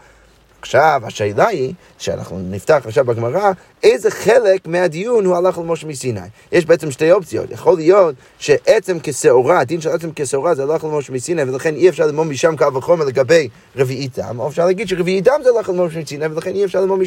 עכשיו, 0.63 1.01
השאלה 1.03 1.47
היא, 1.47 1.73
שאנחנו 1.97 2.39
נפתח 2.39 2.81
עכשיו 2.85 3.05
בגמרא, 3.05 3.51
איזה 3.83 4.11
חלק 4.11 4.67
מהדיון 4.67 5.25
הוא 5.25 5.35
הלך 5.35 5.57
למשה 5.57 5.87
מסיני? 5.87 6.19
יש 6.51 6.65
בעצם 6.65 6.91
שתי 6.91 7.11
אופציות. 7.11 7.51
יכול 7.51 7.75
להיות 7.75 8.15
שעצם 8.39 8.97
כשעורה, 9.03 9.59
הדין 9.59 9.81
של 9.81 9.89
עצם 9.89 10.09
כשעורה 10.15 10.55
זה 10.55 10.63
הלך 10.63 10.83
למשה 10.83 11.13
מסיני, 11.13 11.43
ולכן 11.43 11.75
אי 11.75 11.89
אפשר 11.89 12.05
ללמוד 12.05 12.27
משם 12.27 12.55
קו 12.57 12.73
וחומר 12.73 13.05
לגבי 13.05 13.49
רביעית 13.75 14.19
דם, 14.19 14.39
או 14.39 14.47
אפשר 14.47 14.65
להגיד 14.65 14.87
שרביעית 14.87 15.23
דם 15.23 15.39
זה 15.43 15.49
הלך 15.57 15.69
למשה 15.69 15.99
מסיני, 15.99 16.25
ולכן 16.25 16.55
אי 16.55 16.65
אפשר 16.65 16.81
ללמוד 16.81 16.99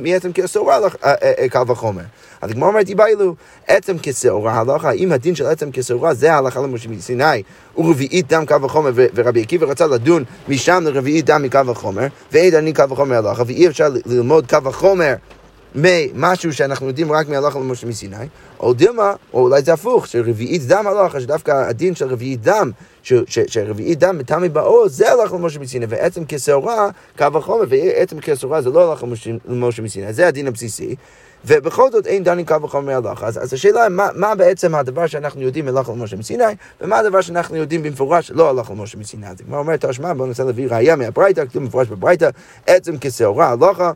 מעצם 0.00 0.30
כשעורה 0.34 0.78
אה, 0.78 0.88
אה, 1.04 1.32
אה, 1.38 1.48
קו 1.48 1.66
וחומר. 1.66 2.02
אז 2.44 2.50
הגמרא 2.50 2.68
אומרת, 2.68 2.88
איבאילו, 2.88 3.34
עצם 3.68 3.96
כשעורה 4.02 4.52
הלכה, 4.52 4.88
האם 4.88 5.12
הדין 5.12 5.34
של 5.34 5.46
עצם 5.46 5.68
כשעורה 5.72 6.14
זה 6.14 6.32
ההלכה 6.32 6.60
למשה 6.60 6.88
מסיני, 6.88 7.42
ורביעית 7.78 8.28
דם 8.28 8.46
קו 8.46 8.62
וחומר, 8.62 8.90
ורבי 9.14 9.42
עקיבא 9.42 9.66
רצה 9.66 9.86
לדון 9.86 10.24
משם 10.48 10.84
לרביעית 10.86 11.26
דם 11.26 11.42
מקו 11.42 11.66
וחומר, 11.66 12.06
ואין 12.32 12.50
דני 12.50 12.72
קו 12.72 12.90
וחומר 12.90 13.28
הלכה, 13.28 13.42
ואי 13.46 13.68
אפשר 13.68 13.88
ללמוד 14.06 14.50
קו 14.50 14.64
וחומר 14.64 15.14
ממשהו 15.74 16.52
שאנחנו 16.52 16.86
יודעים 16.86 17.12
רק 17.12 17.28
מהלכה 17.28 17.58
למשה 17.58 17.86
מסיני, 17.86 18.16
או 18.60 18.72
דילמה, 18.72 19.14
או 19.32 19.40
אולי 19.40 19.62
זה 19.62 19.72
הפוך, 19.72 20.06
שרביעית 20.06 20.62
דם 20.66 20.86
הלכה, 20.86 21.20
שדווקא 21.20 21.50
הדין 21.50 21.94
של 21.94 22.06
רביעית 22.08 22.42
דם, 22.42 22.70
שרביעית 23.26 23.98
דם 23.98 24.18
מטעמי 24.18 24.48
בעוז, 24.48 24.96
זה 24.96 25.12
הלכה 25.12 25.36
למשה 25.36 25.60
מסיני, 25.60 25.86
ועצם 25.88 26.22
כשעורה, 26.28 26.88
קו 27.18 27.32
וחומר, 27.32 27.64
ועצם 27.68 28.16
כשעורה 28.22 28.62
זה 28.62 28.70
לא 28.70 28.90
הלכה 28.90 29.06
למשה 29.48 29.82
מסיני, 29.82 30.12
זה 30.12 30.26
הדין 30.26 30.46
הבסיסי. 30.46 30.96
ובכל 31.46 31.90
זאת 31.90 32.06
אין 32.06 32.24
דנים 32.24 32.46
קו 32.46 32.62
וחומר 32.62 33.00
מהלכה. 33.00 33.26
אז, 33.26 33.42
אז 33.42 33.52
השאלה 33.52 33.88
מה, 33.88 34.08
מה 34.14 34.34
בעצם 34.34 34.74
הדבר 34.74 35.06
שאנחנו 35.06 35.42
יודעים 35.42 35.64
מלאכה 35.64 35.92
למשה 35.92 36.16
מסיני, 36.16 36.44
ומה 36.80 36.98
הדבר 36.98 37.20
שאנחנו 37.20 37.56
יודעים 37.56 37.82
במפורש 37.82 38.30
לא 38.30 38.50
הלכה 38.50 38.72
למשה 38.72 38.98
מסיני. 38.98 39.28
אז 39.28 39.36
כמו 39.46 39.58
אומרת 39.58 39.84
השמע, 39.84 40.12
בואו 40.14 40.26
ננסה 40.26 40.44
להביא 40.44 40.68
ראייה 40.70 40.96
מהברייתא, 40.96 41.44
כתוב 41.46 41.62
מפורש 41.62 41.88
בברייתא, 41.88 42.28
עצם 42.66 42.94
כשעורה 43.00 43.48
הלכה. 43.48 43.92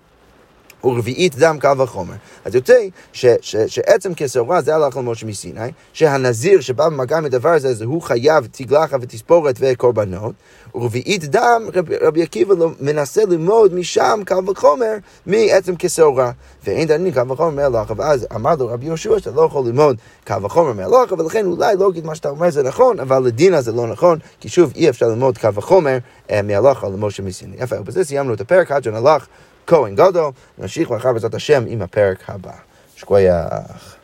ורביעית 0.85 1.37
דם 1.39 1.59
קל 1.61 1.81
וחומר. 1.83 2.15
אז 2.45 2.55
יוצא 2.55 2.75
שעצם 3.13 4.13
כשעורה 4.17 4.61
זה 4.61 4.75
הלך 4.75 4.97
למשה 4.97 5.27
מסיני, 5.27 5.71
שהנזיר 5.93 6.61
שבא 6.61 6.89
במגע 6.89 7.19
עם 7.19 7.25
הדבר 7.25 7.49
הזה, 7.49 7.69
אז 7.69 7.83
הוא 7.83 8.03
חייב 8.03 8.49
תגלחה 8.53 8.97
ותספורת 9.01 9.57
וקורבנות, 9.61 10.35
ורביעית 10.75 11.25
דם, 11.25 11.63
רב, 11.75 11.93
רבי 12.01 12.23
עקיבא 12.23 12.55
לא, 12.55 12.71
מנסה 12.81 13.25
ללמוד 13.25 13.75
משם 13.75 14.21
קל 14.27 14.51
וחומר 14.51 14.95
מעצם 15.27 15.75
כשעורה. 15.79 16.31
ואין 16.65 16.89
דנים 16.89 17.13
קל 17.13 17.33
וחומר 17.33 17.51
מהלכה, 17.51 17.95
ואז 17.97 18.27
אמר 18.35 18.55
לו 18.59 18.69
רבי 18.69 18.87
יהושע 18.87 19.19
שאתה 19.19 19.31
לא 19.31 19.43
יכול 19.43 19.67
ללמוד 19.67 19.97
קל 20.25 20.45
וחומר 20.45 20.73
מהלכה, 20.73 21.15
ולכן 21.15 21.47
אולי 21.47 21.77
לא 21.77 21.89
אגיד 21.89 22.07
מה 22.07 22.15
שאתה 22.15 22.29
אומר 22.29 22.51
זה 22.51 22.63
נכון, 22.63 23.01
אבל 23.01 23.23
לדינה 23.27 23.61
זה 23.61 23.73
לא 23.73 23.87
נכון, 23.87 24.19
כי 24.41 24.49
שוב 24.49 24.73
אי 24.77 24.89
אפשר 24.89 25.07
ללמוד 25.07 25.39
קל 25.39 25.51
וחומר 25.55 25.99
אה, 26.31 26.43
מהלכה 26.43 26.89
למשה 26.89 27.23
מסיני. 27.23 27.57
יפה, 27.59 27.81
ובזה 27.81 28.05
סיימנו 28.05 28.35
את 28.35 28.41
הפרק, 28.41 28.71
עד 28.71 28.85
שנלך 28.85 29.27
כהן 29.69 29.95
גדול, 29.95 30.31
נמשיך 30.59 30.91
מחר 30.91 31.13
בעזרת 31.13 31.35
השם 31.35 31.65
עם 31.67 31.83
הפרק 31.83 32.19
הבא. 32.29 32.53
שקוייך. 32.97 33.98